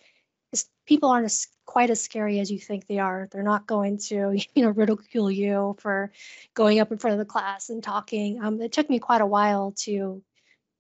it's, 0.51 0.71
people 0.87 1.11
aren't 1.11 1.27
as 1.27 1.49
quite 1.67 1.91
as 1.91 2.01
scary 2.01 2.41
as 2.41 2.51
you 2.51 2.59
think 2.59 2.87
they 2.87 2.99
are. 2.99 3.29
They're 3.31 3.43
not 3.43 3.67
going 3.67 3.99
to 4.09 4.39
you 4.55 4.62
know 4.62 4.71
ridicule 4.71 5.31
you 5.31 5.77
for 5.79 6.12
going 6.55 6.81
up 6.81 6.91
in 6.91 6.97
front 6.97 7.12
of 7.12 7.19
the 7.19 7.31
class 7.31 7.69
and 7.69 7.83
talking. 7.83 8.43
Um 8.43 8.62
it 8.62 8.73
took 8.73 8.89
me 8.89 9.01
quite 9.01 9.21
a 9.21 9.27
while 9.27 9.75
to 9.85 10.23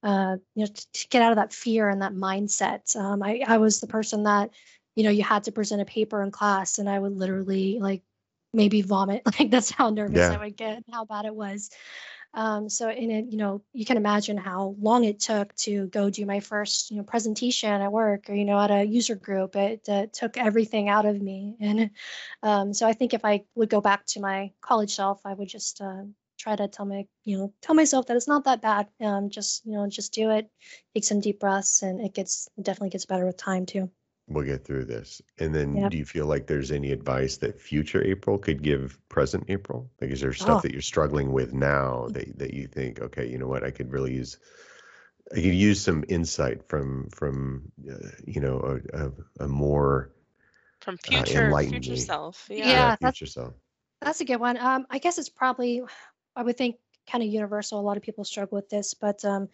uh 0.02 0.36
you 0.54 0.64
know 0.64 0.66
to, 0.66 0.92
to 0.92 1.08
get 1.08 1.20
out 1.20 1.32
of 1.32 1.36
that 1.36 1.52
fear 1.52 1.90
and 1.90 2.00
that 2.00 2.14
mindset. 2.14 2.96
Um 2.96 3.22
i 3.22 3.42
i 3.46 3.58
was 3.58 3.80
the 3.80 3.86
person 3.86 4.22
that 4.22 4.48
you 4.96 5.04
know 5.04 5.10
you 5.10 5.22
had 5.22 5.44
to 5.44 5.52
present 5.52 5.82
a 5.82 5.86
paper 5.96 6.22
in 6.22 6.30
class 6.30 6.78
and 6.78 6.88
i 6.88 6.98
would 6.98 7.16
literally 7.16 7.78
like 7.80 8.02
maybe 8.52 8.82
vomit. 8.82 9.22
Like 9.38 9.50
that's 9.50 9.70
how 9.70 9.90
nervous 9.90 10.16
Yeah. 10.16 10.30
I 10.30 10.38
would 10.38 10.56
get, 10.56 10.82
how 10.92 11.04
bad 11.04 11.24
it 11.24 11.34
was. 11.34 11.70
Um, 12.34 12.68
so 12.68 12.88
in 12.90 13.10
it, 13.10 13.26
you 13.30 13.36
know, 13.36 13.62
you 13.74 13.84
can 13.84 13.96
imagine 13.98 14.36
how 14.38 14.74
long 14.80 15.04
it 15.04 15.20
took 15.20 15.54
to 15.56 15.86
go 15.88 16.08
do 16.10 16.24
my 16.26 16.40
first, 16.40 16.90
you 16.90 16.96
know, 16.96 17.02
presentation 17.02 17.70
at 17.70 17.92
work 17.92 18.30
or, 18.30 18.34
you 18.34 18.44
know, 18.46 18.58
at 18.58 18.70
a 18.70 18.84
user 18.84 19.14
group. 19.16 19.54
It 19.56 19.86
uh, 19.88 20.06
took 20.12 20.38
everything 20.38 20.88
out 20.88 21.04
of 21.04 21.20
me. 21.20 21.56
And 21.60 21.90
um, 22.42 22.74
so 22.74 22.86
I 22.86 22.92
think 22.94 23.14
if 23.14 23.24
I 23.24 23.44
would 23.54 23.68
go 23.70 23.80
back 23.80 24.06
to 24.06 24.20
my 24.20 24.52
college 24.60 24.94
self, 24.94 25.20
I 25.26 25.34
would 25.34 25.48
just 25.48 25.80
uh, 25.80 26.04
try 26.38 26.56
to 26.56 26.68
tell 26.68 26.86
my, 26.86 27.06
you 27.24 27.38
know, 27.38 27.52
tell 27.60 27.74
myself 27.74 28.06
that 28.06 28.16
it's 28.16 28.28
not 28.28 28.44
that 28.44 28.62
bad. 28.62 28.88
Um, 29.00 29.30
just, 29.30 29.64
you 29.66 29.72
know, 29.72 29.86
just 29.88 30.12
do 30.14 30.30
it, 30.30 30.50
take 30.94 31.04
some 31.04 31.20
deep 31.20 31.40
breaths 31.40 31.82
and 31.82 32.00
it 32.00 32.14
gets, 32.14 32.48
it 32.56 32.64
definitely 32.64 32.90
gets 32.90 33.06
better 33.06 33.26
with 33.26 33.36
time 33.36 33.66
too. 33.66 33.90
We'll 34.28 34.44
get 34.46 34.64
through 34.64 34.84
this. 34.86 35.20
And 35.38 35.54
then 35.54 35.76
Yep. 35.76 35.90
do 35.90 35.96
you 35.98 36.04
feel 36.04 36.26
like 36.26 36.46
there's 36.46 36.70
any 36.70 36.92
advice 36.92 37.38
that 37.38 37.60
future 37.60 38.02
April 38.04 38.38
could 38.38 38.62
give 38.62 38.98
present 39.08 39.44
April? 39.48 39.90
Like 40.00 40.10
is 40.10 40.20
there 40.20 40.32
stuff 40.32 40.58
Oh. 40.58 40.60
that 40.62 40.72
you're 40.72 40.80
struggling 40.80 41.32
with 41.32 41.52
now 41.52 42.08
that 42.10 42.38
that 42.38 42.54
you 42.54 42.66
think, 42.68 43.00
okay, 43.00 43.26
you 43.28 43.36
know 43.38 43.48
what, 43.48 43.64
I 43.64 43.70
could 43.72 43.90
really 43.92 44.14
use 44.14 44.38
I 45.32 45.36
could 45.36 45.54
use 45.54 45.80
some 45.82 46.04
insight 46.08 46.68
from 46.68 47.08
from 47.10 47.72
uh, 47.90 47.94
you 48.26 48.40
know 48.40 48.80
a, 48.94 49.06
a, 49.06 49.12
a 49.44 49.48
more 49.48 50.12
From 50.80 50.94
Uh, 50.94 50.98
future 51.24 51.44
enlighten 51.46 51.72
future 51.72 51.92
me. 51.92 51.98
self. 51.98 52.46
Yeah. 52.50 52.56
Yeah. 52.56 52.96
that's- 53.00 53.18
future 53.18 53.30
self. 53.30 53.54
That's 54.00 54.20
a 54.20 54.24
good 54.24 54.40
one. 54.40 54.56
Um, 54.56 54.86
I 54.90 54.98
guess 54.98 55.16
it's 55.18 55.28
probably, 55.28 55.80
I 56.34 56.42
would 56.42 56.56
think, 56.58 56.76
kind 57.08 57.22
of 57.22 57.30
universal. 57.30 57.78
A 57.78 57.82
lot 57.82 57.96
of 57.96 58.02
people 58.02 58.24
struggle 58.24 58.56
with 58.56 58.68
this, 58.68 58.94
but 58.94 59.24
um, 59.24 59.48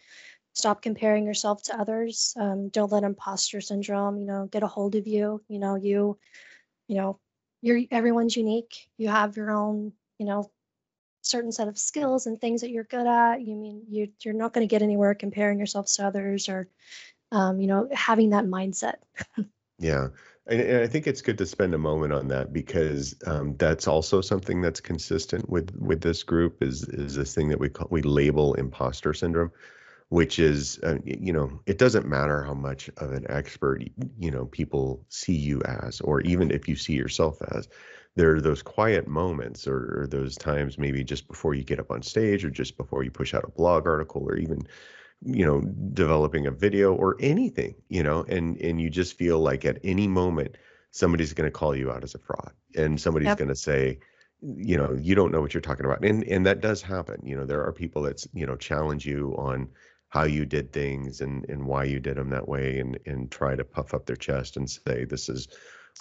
stop 0.59 0.81
comparing 0.81 1.25
yourself 1.25 1.63
to 1.63 1.79
others. 1.79 2.33
Um, 2.37 2.69
don't 2.69 2.91
let 2.91 3.03
imposter 3.03 3.61
syndrome, 3.61 4.19
you 4.19 4.25
know, 4.25 4.47
get 4.51 4.63
a 4.63 4.67
hold 4.67 4.95
of 4.95 5.07
you. 5.07 5.41
You 5.47 5.59
know, 5.59 5.75
you, 5.75 6.17
you 6.87 6.97
know, 6.97 7.19
you're 7.61 7.81
everyone's 7.91 8.37
unique. 8.37 8.87
You 8.97 9.09
have 9.09 9.37
your 9.37 9.51
own, 9.51 9.93
you 10.19 10.25
know, 10.25 10.51
certain 11.21 11.51
set 11.51 11.67
of 11.67 11.77
skills 11.77 12.25
and 12.25 12.39
things 12.39 12.61
that 12.61 12.71
you're 12.71 12.83
good 12.83 13.07
at. 13.07 13.41
You 13.41 13.55
mean 13.55 13.83
you 13.89 14.09
you're 14.23 14.33
not 14.33 14.53
going 14.53 14.67
to 14.67 14.71
get 14.71 14.81
anywhere 14.81 15.15
comparing 15.15 15.59
yourself 15.59 15.87
to 15.93 16.05
others 16.05 16.49
or, 16.49 16.69
um, 17.31 17.59
you 17.59 17.67
know, 17.67 17.89
having 17.91 18.31
that 18.31 18.45
mindset. 18.45 18.95
Yeah. 19.79 20.09
And, 20.47 20.61
and 20.61 20.83
I 20.83 20.87
think 20.87 21.07
it's 21.07 21.21
good 21.21 21.37
to 21.37 21.45
spend 21.45 21.73
a 21.73 21.77
moment 21.77 22.11
on 22.11 22.27
that 22.27 22.51
because 22.51 23.15
um, 23.25 23.55
that's 23.57 23.87
also 23.87 24.19
something 24.19 24.61
that's 24.61 24.81
consistent 24.81 25.49
with 25.49 25.73
with 25.77 26.01
this 26.01 26.23
group 26.23 26.61
is 26.61 26.83
is 26.89 27.15
this 27.15 27.33
thing 27.33 27.49
that 27.49 27.59
we 27.59 27.69
call 27.69 27.87
we 27.89 28.01
label 28.01 28.55
imposter 28.55 29.13
syndrome, 29.13 29.51
which 30.09 30.39
is 30.39 30.79
uh, 30.83 30.97
you 31.05 31.31
know 31.31 31.59
it 31.65 31.77
doesn't 31.77 32.07
matter 32.07 32.43
how 32.43 32.53
much 32.53 32.89
of 32.97 33.11
an 33.11 33.25
expert 33.29 33.83
you 34.17 34.31
know 34.31 34.45
people 34.47 35.05
see 35.09 35.35
you 35.35 35.61
as 35.63 36.01
or 36.01 36.21
even 36.21 36.51
if 36.51 36.67
you 36.67 36.75
see 36.75 36.93
yourself 36.93 37.37
as 37.55 37.67
there 38.15 38.35
are 38.35 38.41
those 38.41 38.61
quiet 38.63 39.07
moments 39.07 39.67
or, 39.67 40.01
or 40.01 40.07
those 40.07 40.37
times 40.37 40.77
maybe 40.77 41.03
just 41.03 41.27
before 41.27 41.53
you 41.53 41.63
get 41.63 41.79
up 41.79 41.91
on 41.91 42.01
stage 42.01 42.43
or 42.43 42.49
just 42.49 42.75
before 42.77 43.03
you 43.03 43.11
push 43.11 43.33
out 43.33 43.43
a 43.43 43.51
blog 43.51 43.87
article 43.87 44.23
or 44.23 44.35
even 44.35 44.61
you 45.21 45.45
know 45.45 45.61
developing 45.93 46.47
a 46.47 46.51
video 46.51 46.93
or 46.95 47.15
anything 47.19 47.75
you 47.89 48.01
know 48.01 48.23
and 48.29 48.57
and 48.61 48.81
you 48.81 48.89
just 48.89 49.17
feel 49.17 49.39
like 49.39 49.65
at 49.65 49.79
any 49.83 50.07
moment 50.07 50.57
somebody's 50.91 51.33
going 51.33 51.47
to 51.47 51.51
call 51.51 51.75
you 51.75 51.91
out 51.91 52.03
as 52.03 52.15
a 52.15 52.19
fraud 52.19 52.53
and 52.75 52.99
somebody's 53.01 53.35
Yep. 53.35 53.35
going 53.35 53.49
to 53.49 53.55
say 53.55 53.99
you 54.41 54.77
know 54.77 54.93
you 54.93 55.15
don't 55.15 55.31
know 55.31 55.41
what 55.41 55.53
you're 55.53 55.59
talking 55.61 55.85
about 55.85 56.03
and 56.05 56.23
and 56.25 56.45
that 56.45 56.61
does 56.61 56.81
happen 56.81 57.19
you 57.25 57.35
know 57.35 57.45
there 57.45 57.61
are 57.63 57.73
people 57.73 58.01
that 58.01 58.25
you 58.33 58.45
know 58.45 58.55
challenge 58.55 59.05
you 59.05 59.35
on 59.37 59.69
how 60.09 60.23
you 60.23 60.45
did 60.45 60.73
things 60.73 61.21
and 61.21 61.45
and 61.49 61.65
why 61.65 61.83
you 61.83 61.99
did 61.99 62.17
them 62.17 62.29
that 62.29 62.47
way 62.47 62.79
and 62.79 62.99
and 63.05 63.31
try 63.31 63.55
to 63.55 63.63
puff 63.63 63.93
up 63.93 64.05
their 64.05 64.15
chest 64.15 64.57
and 64.57 64.69
say 64.69 65.05
this 65.05 65.29
is 65.29 65.47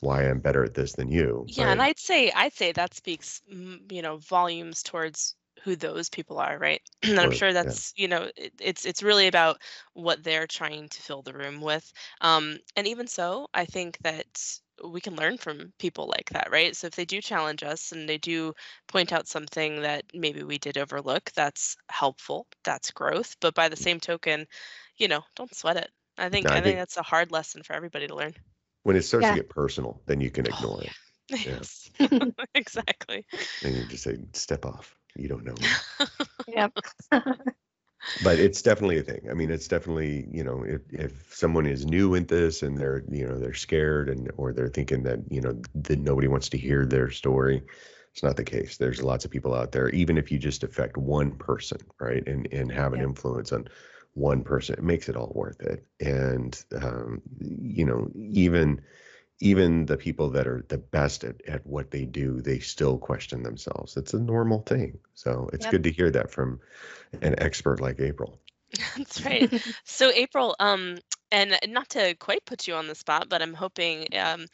why 0.00 0.22
I'm 0.28 0.40
better 0.40 0.64
at 0.64 0.74
this 0.74 0.94
than 0.94 1.10
you 1.10 1.46
Yeah, 1.46 1.70
and 1.72 1.80
I'd 1.82 1.98
say 1.98 2.30
I'd 2.32 2.52
say 2.52 2.72
that 2.72 2.94
speaks, 2.94 3.42
you 3.48 4.02
know, 4.02 4.18
volumes 4.18 4.82
towards 4.82 5.34
who 5.62 5.74
those 5.76 6.08
people 6.08 6.38
are, 6.38 6.58
right? 6.58 6.82
and 7.02 7.18
I'm 7.18 7.30
sure 7.32 7.52
yeah. 7.62 7.72
that's, 7.72 7.92
you 7.96 8.06
know, 8.08 8.30
it, 8.36 8.52
it's 8.60 8.84
it's 8.86 9.02
really 9.02 9.26
about 9.26 9.60
what 9.94 10.22
they're 10.22 10.46
trying 10.46 10.88
to 10.90 11.02
fill 11.02 11.22
the 11.22 11.32
room 11.32 11.60
with. 11.60 11.92
Um, 12.20 12.58
and 12.76 12.86
even 12.86 13.06
so, 13.06 13.48
I 13.54 13.64
think 13.64 13.98
that 13.98 14.60
we 14.84 15.00
can 15.00 15.16
learn 15.16 15.38
from 15.38 15.72
people 15.78 16.06
like 16.08 16.30
that, 16.30 16.50
right? 16.50 16.74
So 16.76 16.86
if 16.86 16.94
they 16.96 17.04
do 17.04 17.20
challenge 17.20 17.62
us 17.62 17.92
and 17.92 18.08
they 18.08 18.18
do 18.18 18.54
point 18.88 19.12
out 19.12 19.28
something 19.28 19.82
that 19.82 20.04
maybe 20.14 20.42
we 20.42 20.58
did 20.58 20.78
overlook, 20.78 21.30
that's 21.34 21.76
helpful. 21.88 22.46
That's 22.64 22.90
growth. 22.92 23.36
But 23.40 23.54
by 23.54 23.68
the 23.68 23.76
mm. 23.76 23.82
same 23.82 24.00
token, 24.00 24.46
you 24.96 25.08
know, 25.08 25.22
don't 25.36 25.54
sweat 25.54 25.76
it. 25.76 25.90
I 26.18 26.28
think 26.30 26.46
No, 26.46 26.52
I 26.52 26.56
I 26.58 26.60
think 26.62 26.64
think- 26.64 26.78
that's 26.78 26.96
a 26.96 27.02
hard 27.02 27.30
lesson 27.32 27.62
for 27.62 27.74
everybody 27.74 28.06
to 28.08 28.14
learn. 28.16 28.34
when 28.84 28.96
it 28.96 29.02
starts 29.02 29.26
Yeah. 29.26 29.34
to 29.34 29.40
get 29.40 29.48
personal 29.50 30.00
then 30.06 30.20
you 30.20 30.30
can 30.30 30.46
Oh, 30.46 30.56
ignore 30.56 30.82
it 30.82 30.92
Yeah. 31.30 31.38
Yes, 31.58 31.90
exactly. 32.54 33.26
and 33.62 33.76
you 33.76 33.84
just 33.84 34.04
say 34.04 34.18
step 34.32 34.64
off 34.64 34.94
you 35.16 35.28
don't 35.28 35.44
know 35.44 35.54
me 35.54 35.68
yep. 36.46 36.72
But 38.20 38.38
it's 38.40 38.62
definitely 38.62 38.98
a 38.98 39.02
thing 39.02 39.20
i 39.30 39.34
mean 39.34 39.50
it's 39.50 39.68
definitely 39.68 40.26
you 40.32 40.42
know 40.42 40.62
if 40.64 40.80
if 40.92 41.34
someone 41.34 41.66
is 41.66 41.86
new 41.86 42.14
in 42.14 42.26
this 42.26 42.62
and 42.62 42.78
they're 42.78 43.04
you 43.10 43.26
know 43.26 43.38
they're 43.38 43.54
scared 43.54 44.08
and 44.08 44.30
or 44.36 44.52
they're 44.52 44.68
thinking 44.68 45.02
that 45.02 45.20
you 45.30 45.40
know 45.40 45.54
that 45.74 45.98
nobody 46.00 46.28
wants 46.28 46.48
to 46.48 46.58
hear 46.58 46.84
their 46.86 47.10
story 47.10 47.62
It's 48.12 48.22
not 48.22 48.36
the 48.36 48.44
case. 48.44 48.76
There's 48.78 49.02
lots 49.02 49.24
of 49.24 49.30
people 49.30 49.54
out 49.54 49.72
there. 49.72 49.90
Even 49.90 50.18
if 50.18 50.32
you 50.32 50.38
just 50.38 50.64
affect 50.64 50.96
one 50.96 51.32
person, 51.36 51.78
right, 52.00 52.26
and 52.26 52.48
and 52.52 52.72
have 52.72 52.92
an 52.92 53.00
Yeah. 53.00 53.02
influence 53.02 53.52
on 53.52 53.68
one 54.14 54.42
person, 54.42 54.74
it 54.78 54.82
makes 54.84 55.08
it 55.08 55.16
all 55.16 55.32
worth 55.34 55.60
it. 55.60 55.84
And 56.00 56.60
um, 56.82 57.22
you 57.40 57.84
know, 57.84 58.10
even 58.16 58.80
even 59.40 59.86
the 59.86 59.96
people 59.96 60.30
that 60.30 60.46
are 60.46 60.64
the 60.68 60.78
best 60.78 61.24
at, 61.24 61.40
at 61.46 61.66
what 61.66 61.90
they 61.90 62.04
do, 62.04 62.40
they 62.40 62.58
still 62.58 62.98
question 62.98 63.42
themselves. 63.42 63.96
It's 63.96 64.14
a 64.14 64.18
normal 64.20 64.60
thing. 64.62 64.98
So 65.14 65.48
it's 65.52 65.66
Yep. 65.66 65.66
good 65.66 65.84
to 65.84 65.92
hear 65.92 66.10
that 66.10 66.30
from 66.30 66.60
an 67.22 67.34
expert 67.38 67.80
like 67.80 68.00
April. 68.00 68.40
That's 68.96 69.24
right. 69.24 69.48
So 69.84 70.10
April, 70.10 70.54
um, 70.60 70.98
and 71.30 71.58
not 71.68 71.90
to 71.90 72.14
quite 72.14 72.44
put 72.44 72.66
you 72.66 72.74
on 72.74 72.86
the 72.86 72.94
spot, 72.94 73.28
but 73.28 73.42
I'm 73.42 73.54
hoping, 73.54 74.06
um, 74.18 74.46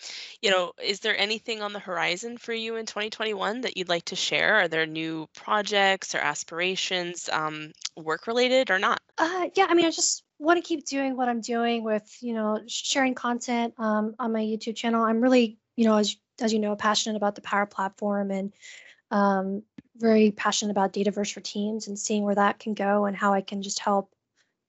you 0.42 0.50
know, 0.50 0.72
is 0.82 1.00
there 1.00 1.16
anything 1.16 1.62
on 1.62 1.72
the 1.72 1.78
horizon 1.78 2.36
for 2.38 2.52
you 2.52 2.76
in 2.76 2.86
2021 2.86 3.62
that 3.62 3.76
you'd 3.76 3.88
like 3.88 4.06
to 4.06 4.16
share? 4.16 4.56
Are 4.56 4.68
there 4.68 4.86
new 4.86 5.28
projects 5.34 6.14
or 6.14 6.18
aspirations, 6.18 7.28
um, 7.32 7.72
work 7.96 8.26
related 8.26 8.70
or 8.70 8.78
not? 8.78 9.00
Uh, 9.18 9.48
yeah, 9.54 9.66
I 9.68 9.74
mean, 9.74 9.86
I 9.86 9.90
just 9.90 10.23
want 10.38 10.62
to 10.62 10.66
keep 10.66 10.84
doing 10.84 11.16
what 11.16 11.28
I'm 11.28 11.40
doing 11.40 11.84
with, 11.84 12.04
you 12.20 12.34
know, 12.34 12.60
sharing 12.66 13.14
content 13.14 13.74
um, 13.78 14.14
on 14.18 14.32
my 14.32 14.40
YouTube 14.40 14.76
channel. 14.76 15.02
I'm 15.02 15.20
really, 15.20 15.58
you 15.76 15.84
know, 15.84 15.96
as 15.96 16.16
as 16.40 16.52
you 16.52 16.58
know, 16.58 16.74
passionate 16.74 17.16
about 17.16 17.36
the 17.36 17.40
Power 17.40 17.66
Platform 17.66 18.30
and 18.30 18.52
um, 19.10 19.62
very 19.96 20.32
passionate 20.32 20.72
about 20.72 20.92
Dataverse 20.92 21.32
for 21.32 21.40
Teams 21.40 21.86
and 21.86 21.98
seeing 21.98 22.24
where 22.24 22.34
that 22.34 22.58
can 22.58 22.74
go 22.74 23.04
and 23.04 23.16
how 23.16 23.32
I 23.32 23.40
can 23.40 23.62
just 23.62 23.78
help, 23.78 24.12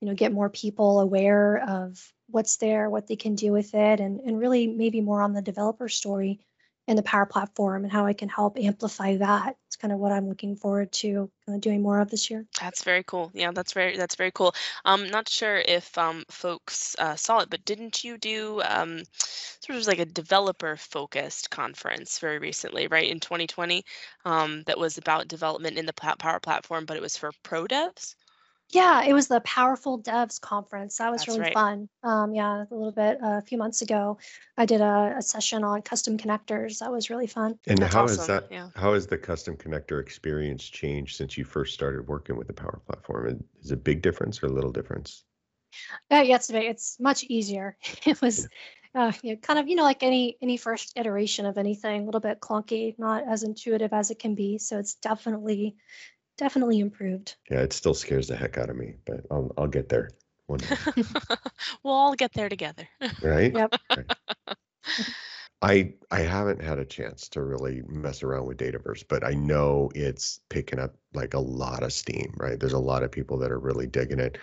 you 0.00 0.06
know, 0.06 0.14
get 0.14 0.32
more 0.32 0.48
people 0.48 1.00
aware 1.00 1.64
of 1.68 2.00
what's 2.28 2.56
there, 2.58 2.88
what 2.88 3.08
they 3.08 3.16
can 3.16 3.34
do 3.34 3.52
with 3.52 3.74
it, 3.74 4.00
and 4.00 4.20
and 4.20 4.38
really 4.38 4.66
maybe 4.66 5.00
more 5.00 5.22
on 5.22 5.32
the 5.32 5.42
developer 5.42 5.88
story 5.88 6.40
in 6.86 6.96
the 6.96 7.02
Power 7.02 7.26
Platform 7.26 7.82
and 7.82 7.92
how 7.92 8.06
I 8.06 8.12
can 8.12 8.28
help 8.28 8.58
amplify 8.58 9.16
that. 9.16 9.56
It's 9.66 9.76
kind 9.76 9.92
of 9.92 9.98
what 9.98 10.12
I'm 10.12 10.28
looking 10.28 10.54
forward 10.54 10.92
to 10.92 11.30
kind 11.44 11.56
of 11.56 11.60
doing 11.60 11.82
more 11.82 12.00
of 12.00 12.10
this 12.10 12.30
year. 12.30 12.46
That's 12.60 12.84
very 12.84 13.02
cool. 13.02 13.30
Yeah, 13.34 13.50
that's 13.52 13.72
very 13.72 13.96
that's 13.96 14.14
very 14.14 14.30
cool. 14.30 14.54
Um, 14.84 15.10
not 15.10 15.28
sure 15.28 15.56
if 15.56 15.96
um, 15.98 16.24
folks 16.30 16.94
uh, 16.98 17.16
saw 17.16 17.40
it, 17.40 17.50
but 17.50 17.64
didn't 17.64 18.04
you 18.04 18.18
do 18.18 18.62
um, 18.62 19.02
sort 19.18 19.78
of 19.78 19.86
like 19.86 19.98
a 19.98 20.04
developer 20.04 20.76
focused 20.76 21.50
conference 21.50 22.20
very 22.20 22.38
recently, 22.38 22.86
right 22.86 23.10
in 23.10 23.18
2020? 23.18 23.84
Um, 24.24 24.62
that 24.66 24.78
was 24.78 24.96
about 24.96 25.28
development 25.28 25.78
in 25.78 25.86
the 25.86 25.92
Power 25.92 26.40
Platform, 26.40 26.84
but 26.84 26.96
it 26.96 27.02
was 27.02 27.16
for 27.16 27.32
pro 27.42 27.66
devs. 27.66 28.14
Yeah, 28.70 29.04
it 29.04 29.12
was 29.12 29.28
the 29.28 29.40
Powerful 29.40 30.02
Devs 30.02 30.40
Conference. 30.40 30.96
That 30.98 31.12
was 31.12 31.20
That's 31.20 31.28
really 31.28 31.40
right. 31.40 31.54
fun. 31.54 31.88
Um, 32.02 32.34
yeah, 32.34 32.64
a 32.68 32.74
little 32.74 32.92
bit 32.92 33.22
uh, 33.22 33.38
a 33.38 33.42
few 33.42 33.58
months 33.58 33.82
ago, 33.82 34.18
I 34.56 34.66
did 34.66 34.80
a, 34.80 35.14
a 35.18 35.22
session 35.22 35.62
on 35.62 35.82
custom 35.82 36.18
connectors. 36.18 36.80
That 36.80 36.90
was 36.90 37.08
really 37.08 37.28
fun. 37.28 37.58
And 37.68 37.78
That's 37.78 37.94
how 37.94 38.02
has 38.02 38.18
awesome, 38.18 38.34
that 38.34 38.48
yeah. 38.50 38.70
how 38.74 38.94
has 38.94 39.06
the 39.06 39.18
custom 39.18 39.56
connector 39.56 40.00
experience 40.00 40.64
changed 40.64 41.16
since 41.16 41.38
you 41.38 41.44
first 41.44 41.74
started 41.74 42.08
working 42.08 42.36
with 42.36 42.48
the 42.48 42.52
Power 42.52 42.80
Platform? 42.86 43.28
And 43.28 43.44
Is 43.62 43.70
it 43.70 43.74
a 43.74 43.76
big 43.76 44.02
difference 44.02 44.42
or 44.42 44.46
a 44.46 44.52
little 44.52 44.72
difference? 44.72 45.24
Uh, 46.10 46.22
yeah, 46.24 46.36
it's 46.36 46.50
it's 46.50 46.96
much 46.98 47.24
easier. 47.24 47.76
It 48.06 48.20
was 48.20 48.48
uh, 48.96 49.12
you 49.22 49.34
know, 49.34 49.36
kind 49.36 49.58
of 49.58 49.68
you 49.68 49.76
know 49.76 49.82
like 49.82 50.02
any 50.02 50.38
any 50.40 50.56
first 50.56 50.92
iteration 50.96 51.44
of 51.46 51.58
anything, 51.58 52.02
a 52.02 52.04
little 52.04 52.20
bit 52.20 52.40
clunky, 52.40 52.98
not 52.98 53.24
as 53.28 53.42
intuitive 53.42 53.92
as 53.92 54.10
it 54.10 54.18
can 54.18 54.34
be. 54.34 54.58
So 54.58 54.78
it's 54.78 54.94
definitely 54.94 55.76
definitely 56.36 56.80
improved. 56.80 57.36
Yeah, 57.50 57.60
it 57.60 57.72
still 57.72 57.94
scares 57.94 58.28
the 58.28 58.36
heck 58.36 58.58
out 58.58 58.70
of 58.70 58.76
me, 58.76 58.94
but 59.04 59.20
I'll 59.30 59.52
I'll 59.56 59.66
get 59.66 59.88
there 59.88 60.10
one 60.46 60.60
day, 60.60 60.76
we'll 61.82 61.94
all 61.94 62.14
get 62.14 62.32
there 62.32 62.48
together. 62.48 62.88
right? 63.22 63.52
Yep. 63.52 63.74
Right. 63.96 64.16
I 65.62 65.94
I 66.10 66.20
haven't 66.20 66.62
had 66.62 66.78
a 66.78 66.84
chance 66.84 67.28
to 67.30 67.42
really 67.42 67.82
mess 67.88 68.22
around 68.22 68.46
with 68.46 68.58
Dataverse, 68.58 69.04
but 69.08 69.24
I 69.24 69.32
know 69.32 69.90
it's 69.94 70.40
picking 70.48 70.78
up 70.78 70.94
like 71.14 71.34
a 71.34 71.40
lot 71.40 71.82
of 71.82 71.92
steam, 71.92 72.32
right? 72.36 72.60
There's 72.60 72.74
a 72.74 72.78
lot 72.78 73.02
of 73.02 73.10
people 73.10 73.38
that 73.38 73.50
are 73.50 73.58
really 73.58 73.86
digging 73.86 74.20
it. 74.20 74.38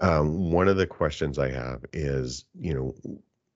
Um, 0.00 0.50
one 0.50 0.68
of 0.68 0.76
the 0.76 0.86
questions 0.86 1.38
I 1.38 1.50
have 1.50 1.84
is, 1.92 2.44
you 2.58 2.74
know, 2.74 2.94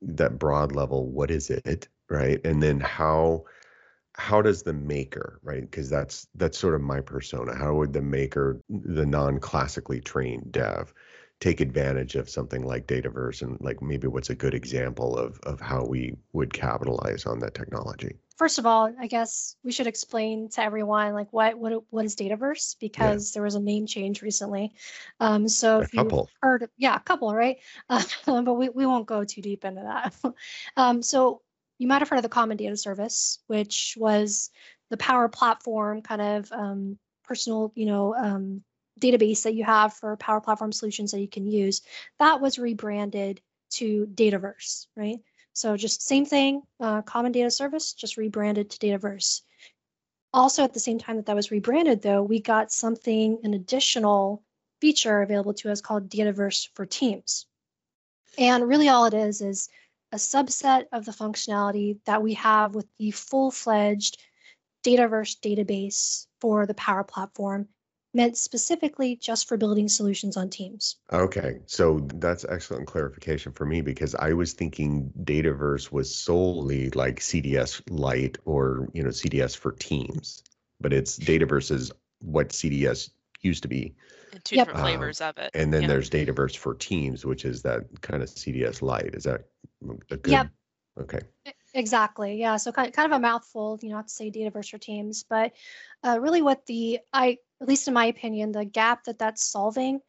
that 0.03 0.38
broad 0.38 0.72
level, 0.74 1.07
what 1.11 1.31
is 1.31 1.50
it, 1.50 1.88
right? 2.09 2.40
And 2.44 2.62
then 2.62 2.81
how 2.81 3.44
how 4.20 4.42
does 4.42 4.62
the 4.62 4.74
maker, 4.74 5.40
right? 5.42 5.62
Because 5.62 5.88
that's 5.88 6.28
that's 6.35 6.59
sort 6.59 6.74
of 6.74 6.83
my 6.83 7.00
persona. 7.00 7.56
How 7.56 7.74
would 7.74 7.94
the 7.94 8.02
maker, 8.02 8.61
the 8.68 9.06
non-classically 9.06 10.00
trained 10.02 10.52
dev, 10.52 10.92
take 11.40 11.61
advantage 11.61 12.16
of 12.16 12.28
something 12.28 12.62
like 12.62 12.87
Dataverse 12.87 13.40
and 13.40 13.56
like 13.61 13.80
maybe 13.80 14.09
what's 14.09 14.28
a 14.28 14.35
good 14.35 14.52
example 14.52 15.16
of 15.16 15.40
of 15.44 15.59
how 15.59 15.85
we 15.87 16.14
would 16.35 16.52
capitalize 16.52 17.24
on 17.24 17.38
that 17.40 17.54
technology? 17.54 18.16
First 18.37 18.59
of 18.59 18.66
all, 18.66 18.92
I 18.98 19.06
guess 19.06 19.56
we 19.64 19.72
should 19.72 19.87
explain 19.87 20.50
to 20.50 20.62
everyone 20.62 21.14
like 21.14 21.33
what 21.33 21.59
what 21.59 21.83
what 21.88 22.04
is 22.04 22.14
Dataverse 22.14 22.76
because 22.78 23.33
there 23.33 23.42
was 23.42 23.54
a 23.54 23.61
name 23.61 23.87
change 23.87 24.20
recently. 24.20 24.74
Um, 25.18 25.48
so 25.48 25.80
A 25.80 25.85
if 25.85 25.94
couple. 25.96 26.28
heard, 26.42 26.68
yeah, 26.76 26.96
a 26.96 27.00
couple, 27.00 27.35
right? 27.35 27.56
Uh, 27.88 28.02
but 28.26 28.54
we, 28.54 28.68
we 28.68 28.85
won't 28.85 29.06
go 29.06 29.24
too 29.24 29.40
deep 29.40 29.64
into 29.64 29.83
that. 29.83 30.14
um, 30.76 31.02
so 31.02 31.40
you 31.80 31.86
might 31.86 32.02
have 32.02 32.10
heard 32.10 32.18
of 32.18 32.22
the 32.22 32.28
Common 32.28 32.58
Data 32.58 32.76
Service, 32.76 33.38
which 33.46 33.96
was 33.98 34.50
the 34.90 34.98
Power 34.98 35.30
Platform 35.30 36.02
kind 36.02 36.20
of 36.20 36.52
um, 36.52 36.98
personal, 37.24 37.72
you 37.74 37.86
know, 37.86 38.14
um, 38.14 38.62
database 39.00 39.44
that 39.44 39.54
you 39.54 39.64
have 39.64 39.94
for 39.94 40.14
Power 40.18 40.42
Platform 40.42 40.72
solutions 40.72 41.10
that 41.10 41.22
you 41.22 41.28
can 41.28 41.46
use. 41.46 41.80
That 42.18 42.42
was 42.42 42.58
rebranded 42.58 43.40
to 43.70 44.06
Dataverse, 44.14 44.88
right? 44.94 45.20
So 45.54 45.74
just 45.74 46.06
same 46.06 46.26
thing, 46.26 46.60
uh, 46.80 47.00
Common 47.00 47.32
Data 47.32 47.50
Service, 47.50 47.94
just 47.94 48.18
rebranded 48.18 48.68
to 48.68 48.78
Dataverse. 48.78 49.40
Also, 50.34 50.62
at 50.62 50.74
the 50.74 50.80
same 50.80 50.98
time 50.98 51.16
that 51.16 51.24
that 51.26 51.36
was 51.36 51.50
rebranded, 51.50 52.02
though, 52.02 52.22
we 52.22 52.40
got 52.40 52.70
something, 52.70 53.38
an 53.42 53.54
additional 53.54 54.42
feature 54.82 55.22
available 55.22 55.54
to 55.54 55.72
us 55.72 55.80
called 55.80 56.10
Dataverse 56.10 56.68
for 56.74 56.84
Teams. 56.84 57.46
And 58.36 58.68
really, 58.68 58.90
all 58.90 59.06
it 59.06 59.14
is 59.14 59.40
is 59.40 59.70
a 60.12 60.16
subset 60.16 60.85
of 60.92 61.05
the 61.05 61.12
functionality 61.12 61.99
that 62.07 62.23
we 62.23 62.35
have 62.35 62.75
with 62.75 62.87
the 62.99 63.11
full 63.12 63.51
fledged 63.51 64.18
Dataverse 64.85 65.38
database 65.40 66.27
for 66.40 66.64
the 66.66 66.73
Power 66.75 67.05
Platform, 67.05 67.68
meant 68.14 68.37
specifically 68.37 69.14
just 69.16 69.46
for 69.46 69.57
building 69.59 69.88
solutions 69.88 70.37
on 70.38 70.49
Teams. 70.49 70.96
Okay, 71.12 71.61
so 71.66 72.01
that's 72.14 72.44
excellent 72.49 72.87
clarification 72.87 73.53
for 73.53 73.66
me 73.66 73.83
because 73.83 74.14
I 74.14 74.33
was 74.33 74.55
thinking 74.55 75.12
Dataverse 75.23 75.92
was 75.92 76.12
solely 76.14 76.88
like 76.90 77.20
CDS 77.20 77.83
Lite 77.90 78.38
or 78.46 78.88
you 78.94 79.03
know 79.03 79.11
CDS 79.11 79.55
for 79.57 79.73
Teams, 79.73 80.42
but 80.81 80.92
it's 80.94 81.18
Dataverse 81.18 81.70
is 81.70 81.92
what 82.23 82.49
CDS 82.49 83.11
used 83.42 83.62
to 83.62 83.68
be, 83.68 83.94
And 84.33 84.44
two 84.44 84.57
Yep. 84.57 84.66
different 84.68 84.81
Um, 84.81 84.85
flavors 84.87 85.20
of 85.20 85.37
it. 85.38 85.51
and 85.55 85.73
then 85.73 85.83
yeah. 85.83 85.88
there's 85.88 86.11
Dataverse 86.11 86.57
for 86.57 86.75
Teams, 86.75 87.25
which 87.27 87.44
is 87.44 87.62
that 87.62 87.83
kind 88.01 88.23
of 88.23 88.29
CDS 88.31 88.81
Lite. 88.83 89.14
Is 89.14 89.25
that 89.25 89.44
a 89.82 90.16
good? 90.16 90.26
Yep. 90.26 90.48
Okay. 91.00 91.20
Exactly. 91.74 92.38
Yeah. 92.38 92.56
So 92.56 92.72
kind 92.72 92.92
kind 92.92 93.12
of 93.12 93.16
a 93.16 93.22
mouthful, 93.22 93.78
you 93.82 93.90
know, 93.90 93.96
not 93.96 94.08
to 94.08 94.14
say 94.14 94.30
Dataverse 94.30 94.70
for 94.70 94.78
Teams, 94.78 95.24
but 95.28 95.52
uh, 96.02 96.18
really 96.20 96.42
what 96.42 96.66
the 96.66 96.98
I 97.12 97.38
at 97.60 97.68
least 97.68 97.88
in 97.88 97.94
my 97.94 98.06
opinion, 98.06 98.52
the 98.52 98.64
gap 98.64 99.04
that 99.04 99.18
that's 99.18 99.46
solving 99.46 100.00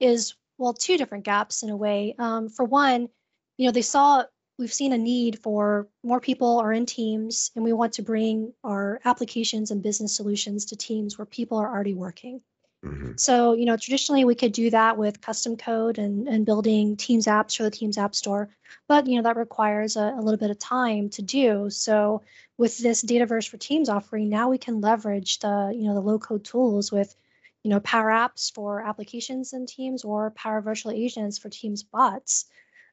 is 0.00 0.34
well, 0.58 0.72
two 0.72 0.96
different 0.96 1.24
gaps 1.24 1.62
in 1.62 1.70
a 1.70 1.76
way. 1.76 2.14
Um, 2.18 2.48
for 2.48 2.64
one, 2.64 3.08
you 3.56 3.66
know, 3.66 3.72
they 3.72 3.82
saw 3.82 4.24
we've 4.58 4.72
seen 4.72 4.92
a 4.92 4.98
need 4.98 5.38
for 5.42 5.88
more 6.02 6.20
people 6.20 6.60
are 6.60 6.72
in 6.72 6.86
teams, 6.86 7.50
and 7.54 7.64
we 7.64 7.72
want 7.72 7.94
to 7.94 8.02
bring 8.02 8.52
our 8.64 9.00
applications 9.04 9.70
and 9.70 9.82
business 9.82 10.16
solutions 10.16 10.66
to 10.66 10.76
teams 10.76 11.18
where 11.18 11.26
people 11.26 11.58
are 11.58 11.72
already 11.72 11.94
working. 11.94 12.40
Hmm 12.82 13.12
So, 13.16 13.54
you 13.54 13.64
know, 13.64 13.76
traditionally 13.76 14.24
we 14.24 14.34
could 14.34 14.52
do 14.52 14.70
that 14.70 14.98
with 14.98 15.20
custom 15.20 15.56
code 15.56 15.98
and, 15.98 16.28
and 16.28 16.46
building 16.46 16.96
Teams 16.96 17.26
apps 17.26 17.56
for 17.56 17.64
the 17.64 17.70
Teams 17.70 17.98
App 17.98 18.14
Store, 18.14 18.48
but 18.88 19.06
you 19.06 19.16
know 19.16 19.22
that 19.22 19.36
requires 19.36 19.96
a, 19.96 20.14
a 20.16 20.20
little 20.22 20.38
bit 20.38 20.50
of 20.50 20.58
time 20.58 21.08
to 21.10 21.22
do. 21.22 21.70
So, 21.70 22.22
with 22.58 22.78
this 22.78 23.02
Dataverse 23.04 23.48
for 23.48 23.56
Teams 23.58 23.88
offering, 23.88 24.28
now 24.28 24.50
we 24.50 24.58
can 24.58 24.80
leverage 24.80 25.38
the 25.40 25.72
you 25.74 25.84
know 25.84 25.94
the 25.94 26.00
low 26.00 26.18
code 26.18 26.44
tools 26.44 26.92
with 26.92 27.14
you 27.62 27.70
know 27.70 27.80
Power 27.80 28.10
Apps 28.10 28.52
for 28.52 28.82
applications 28.82 29.52
in 29.52 29.66
Teams 29.66 30.04
or 30.04 30.30
Power 30.30 30.60
Virtual 30.60 30.92
Agents 30.92 31.38
for 31.38 31.48
Teams 31.48 31.82
bots. 31.82 32.46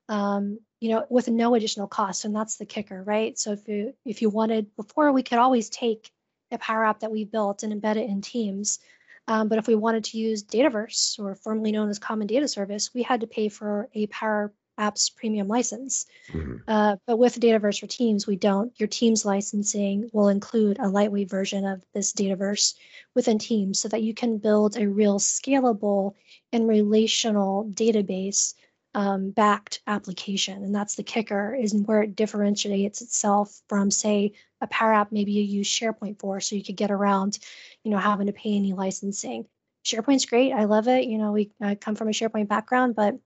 Um, 0.09 0.59
you 0.81 0.89
know, 0.89 1.05
with 1.09 1.29
no 1.29 1.55
additional 1.55 1.87
cost, 1.87 2.25
and 2.25 2.35
that's 2.35 2.57
the 2.57 2.65
kicker, 2.65 3.01
right? 3.03 3.37
So 3.39 3.53
if 3.53 3.67
you 3.67 3.93
if 4.05 4.21
you 4.21 4.29
wanted 4.29 4.75
before, 4.75 5.11
we 5.11 5.23
could 5.23 5.37
always 5.39 5.69
take 5.69 6.11
a 6.51 6.57
Power 6.57 6.85
App 6.85 6.99
that 7.01 7.11
we 7.11 7.23
built 7.25 7.63
and 7.63 7.73
embed 7.73 7.95
it 7.95 8.09
in 8.09 8.21
Teams. 8.21 8.79
Um, 9.27 9.47
but 9.47 9.57
if 9.57 9.67
we 9.67 9.75
wanted 9.75 10.03
to 10.05 10.17
use 10.17 10.43
Dataverse, 10.43 11.19
or 11.19 11.35
formerly 11.35 11.71
known 11.71 11.89
as 11.89 11.99
Common 11.99 12.27
Data 12.27 12.47
Service, 12.47 12.93
we 12.93 13.03
had 13.03 13.21
to 13.21 13.27
pay 13.27 13.49
for 13.49 13.89
a 13.93 14.07
Power 14.07 14.53
Apps 14.79 15.15
premium 15.15 15.47
license. 15.47 16.05
hmm 16.31 16.57
Uh, 16.67 16.95
but 17.05 17.17
with 17.17 17.39
Dataverse 17.39 17.79
for 17.79 17.87
Teams, 17.87 18.25
we 18.25 18.35
don't. 18.35 18.77
Your 18.79 18.87
Teams 18.87 19.23
licensing 19.23 20.09
will 20.13 20.29
include 20.29 20.79
a 20.79 20.89
lightweight 20.89 21.29
version 21.29 21.65
of 21.65 21.83
this 21.93 22.11
Dataverse 22.13 22.73
within 23.13 23.37
Teams 23.37 23.79
so 23.79 23.87
that 23.89 24.01
you 24.01 24.13
can 24.13 24.39
build 24.39 24.75
a 24.75 24.89
real 24.89 25.19
scalable 25.19 26.13
and 26.51 26.67
relational 26.67 27.65
database 27.65 28.55
um, 28.93 29.31
backed 29.31 29.81
application. 29.87 30.63
And 30.63 30.73
that's 30.73 30.95
the 30.95 31.03
kicker 31.03 31.55
is 31.55 31.73
where 31.73 32.03
it 32.03 32.15
differentiates 32.15 33.01
itself 33.01 33.61
from, 33.67 33.91
say, 33.91 34.33
a 34.61 34.67
Power 34.67 34.93
App 34.93 35.11
maybe 35.11 35.31
you 35.31 35.43
use 35.43 35.67
SharePoint 35.67 36.19
for, 36.19 36.39
so 36.39 36.55
you 36.55 36.63
could 36.63 36.77
get 36.77 36.91
around, 36.91 37.39
you 37.83 37.91
know, 37.91 37.97
having 37.97 38.27
to 38.27 38.33
pay 38.33 38.55
any 38.55 38.73
licensing. 38.73 39.45
SharePoint's 39.83 40.25
great. 40.25 40.53
I 40.53 40.63
love 40.65 40.87
it. 40.87 41.05
You 41.05 41.17
know, 41.17 41.31
we 41.33 41.51
I 41.59 41.75
come 41.75 41.95
from 41.95 42.07
a 42.07 42.11
SharePoint 42.11 42.47
background, 42.47 42.95
but 42.95 43.17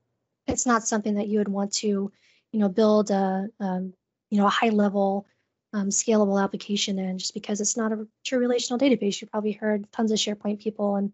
it's 0.47 0.65
not 0.65 0.87
something 0.87 1.15
that 1.15 1.27
you 1.27 1.39
would 1.39 1.47
want 1.47 1.73
to, 1.73 2.11
you 2.51 2.59
know, 2.59 2.69
build 2.69 3.11
a, 3.11 3.47
um, 3.59 3.93
you 4.29 4.39
know, 4.39 4.47
a 4.47 4.51
high 4.51 4.69
level 4.69 5.27
um, 5.73 5.89
scalable 5.89 6.41
application 6.41 6.97
in 6.97 7.19
just 7.19 7.33
because 7.33 7.61
it's 7.61 7.77
not 7.77 7.91
a 7.91 8.07
true 8.25 8.39
relational 8.39 8.79
database. 8.79 9.21
You 9.21 9.27
probably 9.27 9.51
heard 9.51 9.91
tons 9.91 10.11
of 10.11 10.17
SharePoint 10.17 10.59
people 10.61 10.95
and 10.95 11.11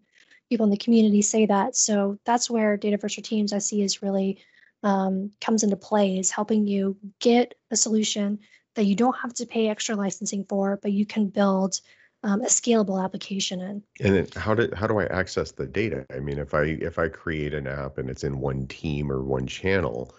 people 0.54 0.64
in 0.66 0.70
the 0.70 0.76
community 0.76 1.20
say 1.20 1.46
that. 1.46 1.74
So 1.74 2.16
that's 2.24 2.48
where 2.48 2.78
Dataverse 2.78 3.16
for 3.16 3.20
Teams 3.22 3.52
I 3.52 3.58
see 3.58 3.82
is 3.82 4.02
really 4.02 4.38
um, 4.84 5.32
comes 5.40 5.64
into 5.64 5.74
play 5.74 6.16
is 6.16 6.30
helping 6.30 6.64
you 6.64 6.96
get 7.18 7.54
a 7.72 7.76
solution 7.76 8.38
that 8.76 8.84
you 8.84 8.94
don't 8.94 9.16
have 9.16 9.34
to 9.34 9.46
pay 9.46 9.66
extra 9.66 9.96
licensing 9.96 10.44
for, 10.48 10.78
but 10.80 10.92
you 10.92 11.06
can 11.06 11.26
build 11.26 11.80
um, 12.22 12.40
a 12.42 12.46
scalable 12.46 13.02
application 13.02 13.60
in. 13.60 13.82
And 13.98 14.14
then 14.14 14.28
how 14.36 14.54
do 14.54 14.70
how 14.76 14.86
do 14.86 15.00
I 15.00 15.06
access 15.06 15.50
the 15.50 15.66
data? 15.66 16.06
I 16.14 16.20
mean, 16.20 16.38
if 16.38 16.54
I 16.54 16.62
if 16.62 17.00
I 17.00 17.08
create 17.08 17.52
an 17.52 17.66
app 17.66 17.98
and 17.98 18.08
it's 18.08 18.22
in 18.22 18.38
one 18.38 18.68
team 18.68 19.10
or 19.10 19.24
one 19.24 19.48
channel, 19.48 20.14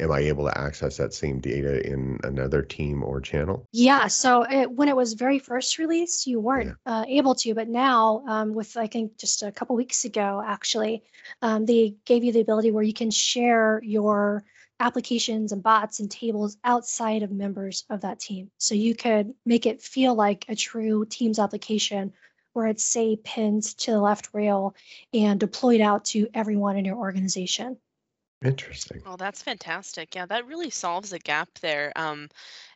am 0.00 0.12
I 0.12 0.20
able 0.20 0.44
to 0.44 0.58
access 0.58 0.96
that 0.96 1.12
same 1.12 1.40
data 1.40 1.84
in 1.86 2.18
another 2.24 2.62
team 2.62 3.02
or 3.02 3.20
channel? 3.20 3.66
Yeah. 3.72 4.06
So 4.06 4.42
it, 4.42 4.70
when 4.70 4.88
it 4.88 4.96
was 4.96 5.14
very 5.14 5.38
first 5.38 5.78
released, 5.78 6.26
you 6.26 6.40
weren't 6.40 6.76
uh, 6.86 7.04
able 7.08 7.34
to, 7.36 7.54
but 7.54 7.68
now 7.68 8.22
um, 8.26 8.54
with 8.54 8.76
I 8.76 8.86
think 8.86 9.18
just 9.18 9.42
a 9.42 9.52
couple 9.52 9.76
weeks 9.76 10.04
ago, 10.04 10.42
actually, 10.44 11.02
um, 11.42 11.66
they 11.66 11.96
gave 12.04 12.24
you 12.24 12.32
the 12.32 12.40
ability 12.40 12.70
where 12.70 12.84
you 12.84 12.94
can 12.94 13.10
share 13.10 13.80
your 13.82 14.44
applications 14.80 15.52
and 15.52 15.62
bots 15.62 16.00
and 16.00 16.10
tables 16.10 16.56
outside 16.64 17.22
of 17.22 17.32
members 17.32 17.84
of 17.90 18.02
that 18.02 18.20
team. 18.20 18.50
So 18.58 18.74
you 18.74 18.94
could 18.94 19.34
make 19.44 19.66
it 19.66 19.82
feel 19.82 20.14
like 20.14 20.44
a 20.48 20.54
true 20.54 21.04
Teams 21.04 21.38
application 21.38 22.12
where 22.52 22.66
it's 22.66 22.84
say 22.84 23.16
pinned 23.22 23.62
to 23.62 23.92
the 23.92 24.00
left 24.00 24.30
rail 24.32 24.74
and 25.12 25.38
deployed 25.38 25.80
out 25.80 26.04
to 26.04 26.28
everyone 26.34 26.76
in 26.76 26.84
your 26.84 26.96
organization. 26.96 27.76
Interesting. 28.42 29.04
Oh, 29.04 29.16
that's 29.16 29.42
fantastic. 29.42 30.14
Yeah, 30.14 30.26
that 30.26 30.46
really 30.46 30.70
solves 30.70 31.12
a 31.12 31.18
gap 31.18 31.48
there. 31.60 31.92
Um, 31.96 32.28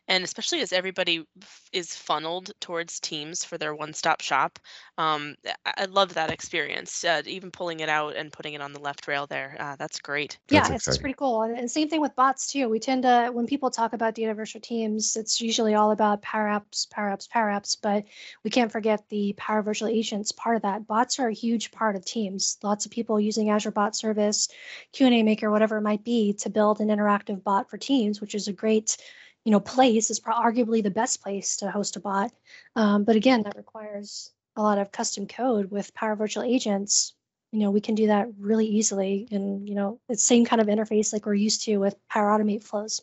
and 0.07 0.23
especially 0.23 0.59
as 0.59 0.73
everybody 0.73 1.25
f- 1.41 1.69
is 1.71 1.95
funneled 1.95 2.51
towards 2.59 2.99
Teams 2.99 3.45
for 3.45 3.57
their 3.57 3.73
one-stop 3.73 4.21
shop. 4.21 4.59
Um, 4.97 5.35
I, 5.65 5.73
I 5.77 5.85
love 5.85 6.13
that 6.13 6.29
experience. 6.29 7.03
Uh, 7.03 7.21
even 7.25 7.51
pulling 7.51 7.79
it 7.79 7.89
out 7.89 8.15
and 8.15 8.31
putting 8.31 8.53
it 8.53 8.61
on 8.61 8.73
the 8.73 8.79
left 8.79 9.07
rail 9.07 9.27
there. 9.27 9.55
Uh, 9.59 9.75
that's 9.77 9.99
great. 9.99 10.37
Yeah, 10.49 10.67
That's 10.67 10.87
it's 10.87 10.97
pretty 10.97 11.15
cool. 11.15 11.43
And, 11.43 11.57
and 11.57 11.71
same 11.71 11.89
thing 11.89 12.01
with 12.01 12.15
bots 12.15 12.51
too. 12.51 12.67
We 12.67 12.79
tend 12.79 13.03
to, 13.03 13.29
when 13.31 13.47
people 13.47 13.71
talk 13.71 13.93
about 13.93 14.15
Dataverse 14.15 14.51
for 14.51 14.59
Teams, 14.59 15.15
it's 15.15 15.39
usually 15.39 15.73
all 15.73 15.91
about 15.91 16.21
Power 16.21 16.47
Apps, 16.47 16.89
Power 16.89 17.09
Apps, 17.09 17.29
Power 17.29 17.49
Apps, 17.49 17.77
but 17.81 18.03
we 18.43 18.49
can't 18.49 18.71
forget 18.71 19.07
the 19.09 19.33
Power 19.37 19.61
Virtual 19.61 19.87
Agents 19.87 20.31
part 20.31 20.57
of 20.57 20.61
that. 20.63 20.85
Bots 20.85 21.19
are 21.19 21.29
a 21.29 21.33
huge 21.33 21.71
part 21.71 21.95
of 21.95 22.03
Teams. 22.03 22.57
Lots 22.61 22.85
of 22.85 22.91
people 22.91 23.19
using 23.19 23.49
Azure 23.49 23.71
Bot 23.71 23.95
Service, 23.95 24.49
Q&A 24.91 25.23
Maker, 25.23 25.49
whatever 25.49 25.77
it 25.77 25.81
might 25.81 26.03
be, 26.03 26.33
to 26.33 26.49
build 26.49 26.81
an 26.81 26.89
interactive 26.89 27.43
bot 27.43 27.69
for 27.69 27.77
Teams, 27.77 28.19
which 28.19 28.35
is 28.35 28.47
a 28.47 28.53
great 28.53 28.97
you 29.45 29.51
know, 29.51 29.59
place 29.59 30.09
is 30.09 30.19
pro- 30.19 30.35
arguably 30.35 30.81
the 30.81 30.91
best 30.91 31.21
place 31.21 31.57
to 31.57 31.71
host 31.71 31.95
a 31.95 31.99
bot. 31.99 32.31
Um, 32.75 33.03
but 33.03 33.15
again, 33.15 33.43
that 33.43 33.57
requires 33.57 34.31
a 34.55 34.61
lot 34.61 34.77
of 34.77 34.91
custom 34.91 35.27
code 35.27 35.71
with 35.71 35.93
Power 35.93 36.15
Virtual 36.15 36.43
Agents. 36.43 37.13
You 37.51 37.59
know, 37.59 37.71
we 37.71 37.81
can 37.81 37.95
do 37.95 38.07
that 38.07 38.29
really 38.39 38.65
easily, 38.65 39.27
and 39.31 39.67
you 39.67 39.75
know, 39.75 39.99
it's 40.09 40.23
same 40.23 40.45
kind 40.45 40.61
of 40.61 40.67
interface 40.67 41.13
like 41.13 41.25
we're 41.25 41.35
used 41.35 41.63
to 41.63 41.77
with 41.77 41.95
Power 42.09 42.29
Automate 42.37 42.63
flows. 42.63 43.01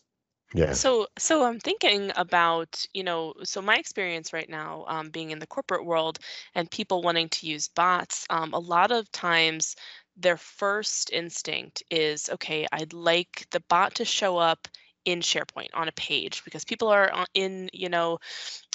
Yeah. 0.53 0.73
So, 0.73 1.07
so 1.17 1.45
I'm 1.45 1.61
thinking 1.61 2.11
about, 2.17 2.85
you 2.93 3.05
know, 3.05 3.35
so 3.45 3.63
my 3.63 3.77
experience 3.77 4.33
right 4.33 4.49
now, 4.49 4.85
um, 4.89 5.11
being 5.11 5.31
in 5.31 5.39
the 5.39 5.47
corporate 5.47 5.85
world 5.85 6.19
and 6.57 6.69
people 6.69 7.03
wanting 7.03 7.29
to 7.29 7.47
use 7.47 7.69
bots, 7.69 8.27
um, 8.31 8.53
a 8.53 8.59
lot 8.59 8.91
of 8.91 9.11
times 9.13 9.77
their 10.17 10.37
first 10.37 11.13
instinct 11.13 11.85
is, 11.91 12.29
okay, 12.31 12.67
I'd 12.73 12.93
like 12.93 13.47
the 13.53 13.63
bot 13.69 13.95
to 13.97 14.05
show 14.05 14.39
up 14.39 14.67
in 15.05 15.21
SharePoint 15.21 15.69
on 15.75 15.89
a 15.89 15.93
page 15.93 16.45
because 16.45 16.65
people 16.65 16.89
are 16.89 17.27
in, 17.35 17.71
you 17.73 17.89
know, 17.89 18.19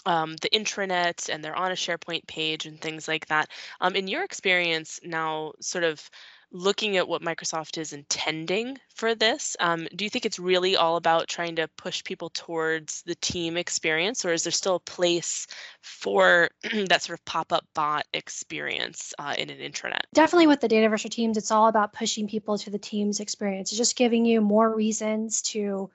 um, 0.05 0.35
the 0.37 0.49
intranet 0.49 1.29
and 1.33 1.43
they're 1.43 1.55
on 1.55 1.71
a 1.71 1.75
SharePoint 1.75 2.27
page 2.27 2.65
and 2.65 2.79
things 2.79 3.07
like 3.07 3.27
that. 3.27 3.49
Um, 3.81 3.95
in 3.95 4.07
your 4.07 4.23
experience 4.23 4.99
now, 5.03 5.53
sort 5.59 5.83
of 5.83 6.09
looking 6.51 6.95
at 6.95 7.07
what 7.07 7.21
Microsoft 7.21 7.77
is 7.77 7.91
intending 7.91 8.77
for 8.93 9.13
this, 9.13 9.57
um, 9.59 9.87
do 9.95 10.05
you 10.05 10.09
think 10.09 10.25
it's 10.25 10.39
really 10.39 10.77
all 10.77 10.95
about 10.95 11.27
trying 11.27 11.55
to 11.55 11.67
push 11.75 12.03
people 12.03 12.29
towards 12.29 13.01
the 13.01 13.15
team 13.15 13.57
experience, 13.57 14.23
or 14.23 14.31
is 14.31 14.43
there 14.43 14.51
still 14.51 14.75
a 14.75 14.79
place 14.79 15.47
for 15.81 16.49
that 16.87 17.01
sort 17.01 17.19
of 17.19 17.25
pop-up 17.25 17.65
bot 17.73 18.05
experience 18.13 19.13
uh, 19.19 19.33
in 19.37 19.49
an 19.49 19.57
intranet? 19.57 20.01
Definitely 20.13 20.47
with 20.47 20.61
the 20.61 20.69
Dataverse 20.69 21.09
Teams, 21.09 21.35
it's 21.35 21.51
all 21.51 21.67
about 21.67 21.93
pushing 21.93 22.27
people 22.27 22.57
to 22.59 22.69
the 22.69 22.79
Teams 22.79 23.19
experience. 23.19 23.71
It's 23.71 23.77
just 23.77 23.97
giving 23.97 24.23
you 24.23 24.39
more 24.39 24.73
reasons 24.73 25.41
to 25.43 25.89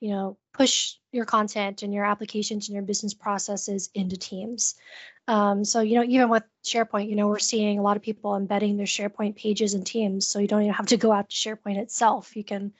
you 0.00 0.10
know, 0.10 0.36
push 0.52 0.96
your 1.12 1.24
content 1.24 1.82
and 1.82 1.92
your 1.92 2.04
applications 2.04 2.68
and 2.68 2.74
your 2.74 2.84
business 2.84 3.14
processes 3.14 3.90
into 3.94 4.16
Teams. 4.16 4.74
Um, 5.28 5.64
so, 5.64 5.80
you 5.80 5.96
know, 5.96 6.04
even 6.04 6.28
with 6.28 6.44
SharePoint, 6.64 7.08
you 7.08 7.16
know, 7.16 7.28
we're 7.28 7.38
seeing 7.38 7.78
a 7.78 7.82
lot 7.82 7.96
of 7.96 8.02
people 8.02 8.36
embedding 8.36 8.76
their 8.76 8.86
SharePoint 8.86 9.36
pages 9.36 9.74
in 9.74 9.84
Teams. 9.84 10.26
So 10.26 10.38
you 10.38 10.46
don't 10.46 10.62
even 10.62 10.74
have 10.74 10.86
to 10.86 10.96
go 10.96 11.12
out 11.12 11.28
to 11.30 11.36
SharePoint 11.36 11.78
itself. 11.78 12.36
You 12.36 12.44
can 12.44 12.72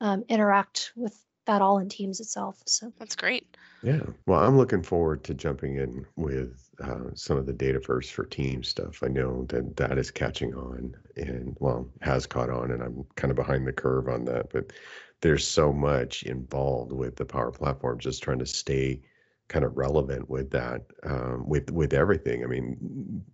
um, 0.00 0.24
interact 0.28 0.92
with 0.94 1.18
that 1.46 1.62
all 1.62 1.78
in 1.78 1.88
Teams 1.88 2.20
itself. 2.20 2.62
So 2.66 2.92
That's 2.98 3.16
great. 3.16 3.56
Yeah. 3.82 4.02
Well, 4.26 4.40
I'm 4.40 4.56
looking 4.56 4.82
forward 4.82 5.24
to 5.24 5.34
jumping 5.34 5.76
in 5.76 6.04
with 6.16 6.68
uh, 6.82 7.14
some 7.14 7.36
of 7.36 7.46
the 7.46 7.52
Dataverse 7.52 8.10
for 8.10 8.24
Team 8.24 8.62
stuff. 8.62 9.02
I 9.02 9.08
know 9.08 9.44
that 9.48 9.76
that 9.76 9.98
is 9.98 10.10
catching 10.10 10.54
on 10.54 10.94
and, 11.16 11.56
well, 11.58 11.88
has 12.02 12.26
caught 12.26 12.50
on, 12.50 12.72
and 12.72 12.82
I'm 12.82 13.04
kind 13.16 13.30
of 13.30 13.36
behind 13.36 13.66
the 13.66 13.72
curve 13.72 14.08
on 14.08 14.24
that. 14.26 14.52
But 14.52 14.72
there's 15.20 15.46
so 15.46 15.72
much 15.72 16.22
involved 16.22 16.92
with 16.92 17.16
the 17.16 17.24
Power 17.24 17.50
Platform, 17.50 17.98
just 17.98 18.22
trying 18.22 18.38
to 18.38 18.46
stay 18.46 19.00
kind 19.48 19.64
of 19.64 19.76
relevant 19.76 20.28
with 20.28 20.50
that, 20.50 20.82
um, 21.04 21.48
with 21.48 21.70
with 21.70 21.92
everything. 21.92 22.44
I 22.44 22.46
mean, 22.46 23.24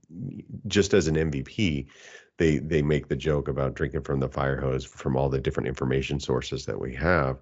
just 0.67 0.95
as 0.95 1.09
an 1.09 1.17
MVP, 1.17 1.87
they 2.39 2.59
they 2.59 2.83
make 2.83 3.09
the 3.09 3.17
joke 3.17 3.49
about 3.49 3.75
drinking 3.75 4.03
from 4.03 4.21
the 4.21 4.29
fire 4.29 4.61
hose 4.61 4.85
from 4.85 5.17
all 5.17 5.29
the 5.29 5.41
different 5.41 5.69
information 5.69 6.19
sources 6.21 6.65
that 6.67 6.81
we 6.81 6.95
have. 6.95 7.39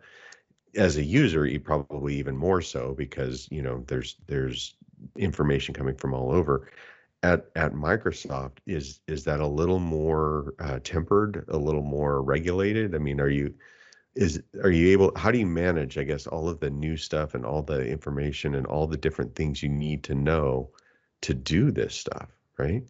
As 0.75 0.97
a 0.97 1.05
user 1.05 1.47
you 1.47 1.61
probably 1.61 2.17
even 2.17 2.37
more 2.37 2.63
so 2.63 2.95
because 2.95 3.49
you 3.51 3.63
know 3.63 3.85
there's 3.89 4.17
there's 4.27 4.75
information 5.17 5.75
coming 5.75 5.97
from 5.97 6.15
all 6.15 6.33
over. 6.33 6.69
At 7.23 7.47
at 7.55 7.73
microsoft 7.73 8.59
is 8.67 9.01
is 9.07 9.25
that 9.25 9.41
a 9.41 9.47
little 9.47 9.79
more 9.79 10.55
uh, 10.59 10.81
tempered 10.83 11.45
a 11.49 11.57
little 11.57 11.83
more 11.83 12.23
regulated? 12.23 12.95
I 12.95 12.99
mean 12.99 13.21
are 13.21 13.29
you 13.29 13.55
is 14.15 14.43
are 14.63 14.71
you 14.71 14.89
able 14.89 15.13
how 15.17 15.31
do 15.31 15.39
you 15.39 15.47
manage 15.47 15.97
i 15.99 16.05
guess 16.05 16.27
all 16.27 16.49
of 16.49 16.61
the 16.61 16.71
new 16.71 16.97
stuff 16.97 17.35
and 17.35 17.47
all 17.47 17.63
the 17.63 17.87
information 17.87 18.55
and 18.57 18.67
all 18.67 18.87
the 18.87 18.97
different 18.97 19.35
things 19.35 19.63
you 19.63 19.69
need 19.69 20.05
to 20.05 20.15
know 20.15 20.71
to 21.23 21.35
do 21.35 21.71
this 21.71 21.95
stuff 21.95 22.29
right 22.59 22.83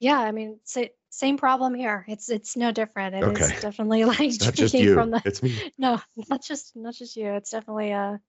yeah, 0.00 0.18
I 0.18 0.32
mean, 0.32 0.58
sa- 0.64 0.84
same 1.10 1.36
problem 1.36 1.74
here. 1.74 2.04
It's 2.08 2.30
it's 2.30 2.56
no 2.56 2.72
different. 2.72 3.14
It 3.14 3.26
is 3.26 3.38
Okay. 3.38 3.58
definitely 3.60 4.04
like 4.06 4.20
it's 4.20 4.40
not 4.40 4.54
just 4.54 4.74
drinking 4.74 4.88
you 4.88 4.94
from 4.94 5.10
the 5.10 5.22
it's 5.24 5.42
me 5.42 5.50
no, 5.78 6.00
not 6.28 6.42
just 6.42 6.74
not 6.74 6.94
just 6.94 7.16
you. 7.16 7.26
It's 7.34 7.50
definitely 7.50 7.90
a 7.90 8.20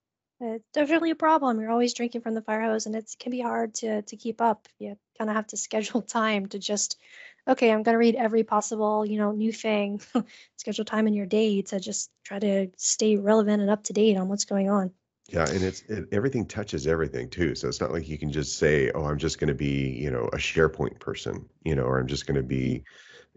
it's 0.41 0.65
definitely 0.73 1.11
a 1.11 1.15
problem. 1.15 1.59
You're 1.59 1.71
always 1.71 1.93
drinking 1.93 2.21
from 2.21 2.33
the 2.33 2.41
fire 2.41 2.61
hose, 2.61 2.87
and 2.87 2.95
it 2.95 3.15
can 3.19 3.31
be 3.31 3.41
hard 3.41 3.73
to 3.75 4.01
to 4.01 4.17
keep 4.17 4.41
up. 4.41 4.67
You 4.79 4.97
kind 5.17 5.29
of 5.29 5.35
have 5.35 5.47
to 5.47 5.57
schedule 5.57 6.01
time 6.19 6.47
to 6.47 6.59
just, 6.59 6.99
okay, 7.47 7.71
I'm 7.71 7.83
gonna 7.83 7.97
read 7.97 8.15
every 8.15 8.43
possible 8.43 9.05
you 9.05 9.17
know 9.17 9.31
new 9.31 9.51
thing. 9.51 10.01
schedule 10.57 10.85
time 10.85 11.07
in 11.07 11.13
your 11.13 11.25
day 11.25 11.61
to 11.63 11.79
just 11.79 12.11
try 12.23 12.39
to 12.39 12.67
stay 12.77 13.17
relevant 13.17 13.61
and 13.61 13.71
up 13.71 13.83
to 13.85 13.93
date 13.93 14.17
on 14.17 14.27
what's 14.27 14.45
going 14.45 14.69
on. 14.69 14.91
Yeah, 15.29 15.47
and 15.49 15.63
it's 15.63 15.83
it, 15.83 16.07
everything 16.11 16.45
touches 16.45 16.87
everything 16.87 17.29
too. 17.29 17.55
So 17.55 17.67
it's 17.67 17.79
not 17.79 17.91
like 17.91 18.07
you 18.07 18.17
can 18.17 18.31
just 18.31 18.57
say, 18.57 18.91
"Oh, 18.91 19.05
I'm 19.05 19.17
just 19.17 19.39
going 19.39 19.47
to 19.47 19.53
be, 19.53 19.89
you 19.91 20.11
know, 20.11 20.25
a 20.33 20.37
SharePoint 20.37 20.99
person," 20.99 21.47
you 21.63 21.75
know, 21.75 21.83
or 21.83 21.99
I'm 21.99 22.07
just 22.07 22.27
going 22.27 22.35
to 22.35 22.43
be, 22.43 22.83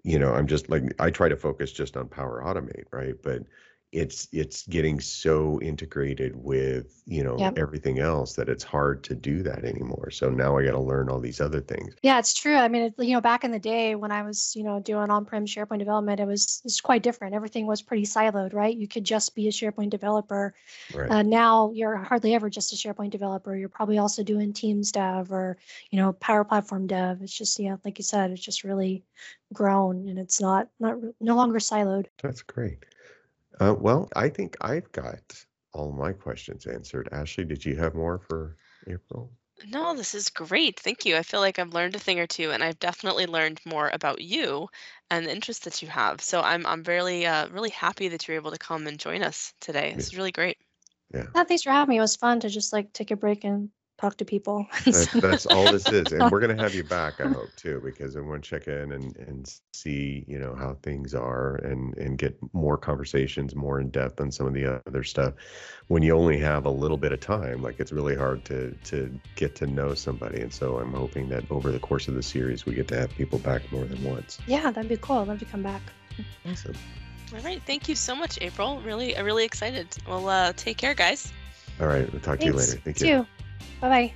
you 0.05 0.19
know, 0.19 0.35
I'm 0.35 0.47
just 0.47 0.71
like 0.71 0.85
I 1.01 1.11
try 1.11 1.29
to 1.29 1.37
focus 1.37 1.73
just 1.73 1.97
on 1.97 2.09
Power 2.09 2.43
Automate, 2.45 2.87
right? 2.93 3.15
But 3.23 3.43
it's 3.95 4.27
it's 4.33 4.67
getting 4.67 4.99
so 4.99 5.61
integrated 5.63 6.35
with, 6.35 7.01
you 7.07 7.23
know, 7.23 7.39
Yep. 7.39 7.59
everything 7.59 8.01
else 8.01 8.35
that 8.35 8.49
it's 8.49 8.65
hard 8.65 9.05
to 9.05 9.15
do 9.15 9.43
that 9.45 9.65
anymore. 9.65 10.11
So 10.11 10.29
now 10.31 10.59
I 10.59 10.65
got 10.65 10.73
to 10.73 10.81
learn 10.81 11.09
all 11.09 11.21
these 11.21 11.41
other 11.41 11.61
things. 11.61 11.95
Yeah, 12.03 12.19
it's 12.19 12.35
true. 12.35 12.57
I 12.57 12.67
mean, 12.67 12.83
it, 12.83 12.95
you 12.99 13.13
know, 13.13 13.21
back 13.21 13.45
in 13.45 13.53
the 13.53 13.59
day 13.61 13.95
when 13.95 14.11
I 14.11 14.23
was, 14.23 14.55
you 14.57 14.65
know, 14.65 14.81
doing 14.81 15.11
on-prem 15.11 15.47
SharePoint 15.47 15.79
development, 15.79 16.19
it 16.19 16.27
was 16.27 16.61
it's 16.65 16.81
quite 16.81 17.05
different. 17.05 17.35
Everything 17.37 17.67
was 17.69 17.83
pretty 17.83 18.05
siloed, 18.05 18.53
right? 18.53 18.77
You 18.77 18.89
could 18.89 19.05
just 19.05 19.35
be 19.37 19.47
a 19.47 19.53
SharePoint 19.53 19.91
developer. 19.91 20.55
Right. 20.93 21.11
Uh, 21.11 21.23
now 21.23 21.71
you're 21.73 21.97
hardly 21.97 22.35
ever 22.35 22.51
just 22.51 22.73
a 22.73 22.77
SharePoint 22.77 23.11
developer. 23.11 23.57
You're 23.57 23.69
probably 23.69 23.99
also 23.99 24.25
doing 24.25 24.53
Teams 24.53 24.91
dev 24.91 25.31
or, 25.31 25.57
you 25.91 26.01
know, 26.01 26.13
Power 26.15 26.43
Platform 26.43 26.89
dev. 26.89 27.23
It's 27.23 27.37
just, 27.37 27.61
yeah, 27.61 27.77
like 27.85 27.99
you 27.99 28.05
said, 28.05 28.33
it's 28.33 28.43
just 28.43 28.65
really 28.65 29.05
grown 29.53 30.09
and 30.09 30.19
it's 30.19 30.41
not 30.41 30.69
not 30.81 30.97
no 31.21 31.37
longer 31.37 31.61
siloed. 31.61 32.07
That's 32.21 32.43
great. 32.43 32.85
Uh, 33.61 33.75
well, 33.79 34.09
I 34.17 34.29
think 34.29 34.57
I've 34.61 34.91
got 34.93 35.45
all 35.73 35.93
my 35.93 36.13
questions 36.13 36.67
answered. 36.67 37.09
Ashley, 37.13 37.45
did 37.45 37.65
you 37.65 37.77
have 37.77 37.95
more 37.95 38.19
for 38.19 38.57
April? 38.87 39.31
No, 39.69 39.95
this 39.95 40.15
is 40.15 40.31
great. 40.31 40.81
Thank 40.81 41.05
you. 41.07 41.17
I 41.17 41.23
feel 41.23 41.41
like 41.41 41.59
I've 41.59 41.73
learned 41.73 41.95
a 41.95 41.99
thing 41.99 42.19
or 42.19 42.27
two, 42.27 42.51
and 42.51 42.63
I've 42.63 42.79
definitely 42.81 43.27
learned 43.27 43.61
more 43.65 43.89
about 43.93 44.21
you 44.21 44.69
and 45.11 45.25
the 45.25 45.33
interests 45.33 45.65
that 45.65 45.81
you 45.81 45.89
have. 45.89 46.21
So 46.21 46.41
I'm 46.41 46.67
I'm 46.67 46.83
really 46.83 47.25
uh, 47.25 47.49
really 47.49 47.71
happy 47.71 48.09
that 48.09 48.27
you're 48.27 48.37
able 48.37 48.51
to 48.51 48.59
come 48.59 48.87
and 48.87 48.99
join 48.99 49.23
us 49.23 49.55
today. 49.61 49.91
Yeah. 49.91 49.97
This 49.97 50.09
is 50.09 50.17
really 50.17 50.33
great. 50.33 50.59
Yeah. 51.13 51.27
Yeah, 51.35 51.45
thanks 51.45 51.63
for 51.63 51.71
having 51.71 51.91
me. 51.91 51.99
It 51.99 52.01
was 52.01 52.17
fun 52.17 52.41
to 52.41 52.49
just 52.49 52.73
like 52.73 52.93
take 52.93 53.13
a 53.13 53.17
break 53.17 53.45
and 53.45 53.71
talk 54.05 54.17
to 54.19 54.25
people. 54.25 54.67
That's, 54.85 55.13
that's 55.13 55.47
all 55.47 55.65
this 55.65 55.91
is, 55.91 56.13
and 56.13 56.31
we're 56.31 56.41
gonna 56.41 56.63
have 56.63 56.75
you 56.75 56.85
back, 56.99 57.21
I 57.21 57.29
hope 57.29 57.55
too, 57.57 57.81
because 57.83 58.17
I 58.17 58.21
want 58.21 58.45
to 58.45 58.51
check 58.51 58.69
in 58.69 58.93
and 58.93 59.17
and 59.17 59.61
see, 59.73 60.25
you 60.29 60.39
know, 60.39 60.55
how 60.55 60.77
things 60.83 61.15
are, 61.15 61.57
and 61.57 61.97
and 61.97 62.19
get 62.19 62.37
more 62.53 62.77
conversations, 62.77 63.55
more 63.55 63.81
in 63.81 63.89
depth 63.91 64.21
on 64.21 64.31
some 64.31 64.47
of 64.47 64.53
the 64.53 64.83
other 64.87 65.03
stuff. 65.03 65.35
When 65.89 66.03
you 66.03 66.15
only 66.15 66.39
have 66.39 66.67
a 66.67 66.71
little 66.71 66.97
bit 66.97 67.13
of 67.13 67.21
time, 67.21 67.63
like 67.63 67.81
it's 67.81 67.93
really 67.93 68.17
hard 68.17 68.45
to 68.47 68.73
to 68.85 69.19
get 69.37 69.55
to 69.57 69.67
know 69.67 69.95
somebody, 69.95 70.43
and 70.43 70.53
so 70.53 70.79
I'm 70.79 70.93
hoping 70.93 71.29
that 71.31 71.45
over 71.51 71.73
the 71.73 71.81
course 71.81 72.09
of 72.09 72.15
the 72.15 72.23
series, 72.23 72.67
we 72.67 72.75
get 72.75 72.89
to 72.89 72.97
have 72.97 73.11
people 73.11 73.39
back 73.39 73.71
more 73.73 73.85
than 73.85 74.03
once. 74.05 74.39
yeah, 74.47 74.71
that'd 74.71 74.89
be 74.89 74.99
cool. 74.99 75.19
I'd 75.19 75.29
love 75.29 75.39
to 75.39 75.47
come 75.47 75.63
back. 75.63 75.83
Awesome. 76.47 76.75
All 77.35 77.41
right. 77.41 77.61
Thank 77.67 77.89
you 77.89 77.97
so 77.97 78.15
much, 78.15 78.39
April. 78.43 78.81
Really, 78.83 79.17
I'm 79.17 79.25
really 79.25 79.45
excited. 79.45 79.89
Well, 80.07 80.29
uh, 80.29 80.53
take 80.55 80.77
care, 80.77 80.95
guys. 80.95 81.33
All 81.81 81.89
right, 81.89 82.11
we'll 82.13 82.21
talk 82.21 82.39
to 82.39 82.47
you 82.47 82.53
later. 82.53 82.79
Thank 82.85 83.01
you. 83.01 83.07
Too. 83.07 83.27
Bye 83.81 83.89
bye. 83.89 84.15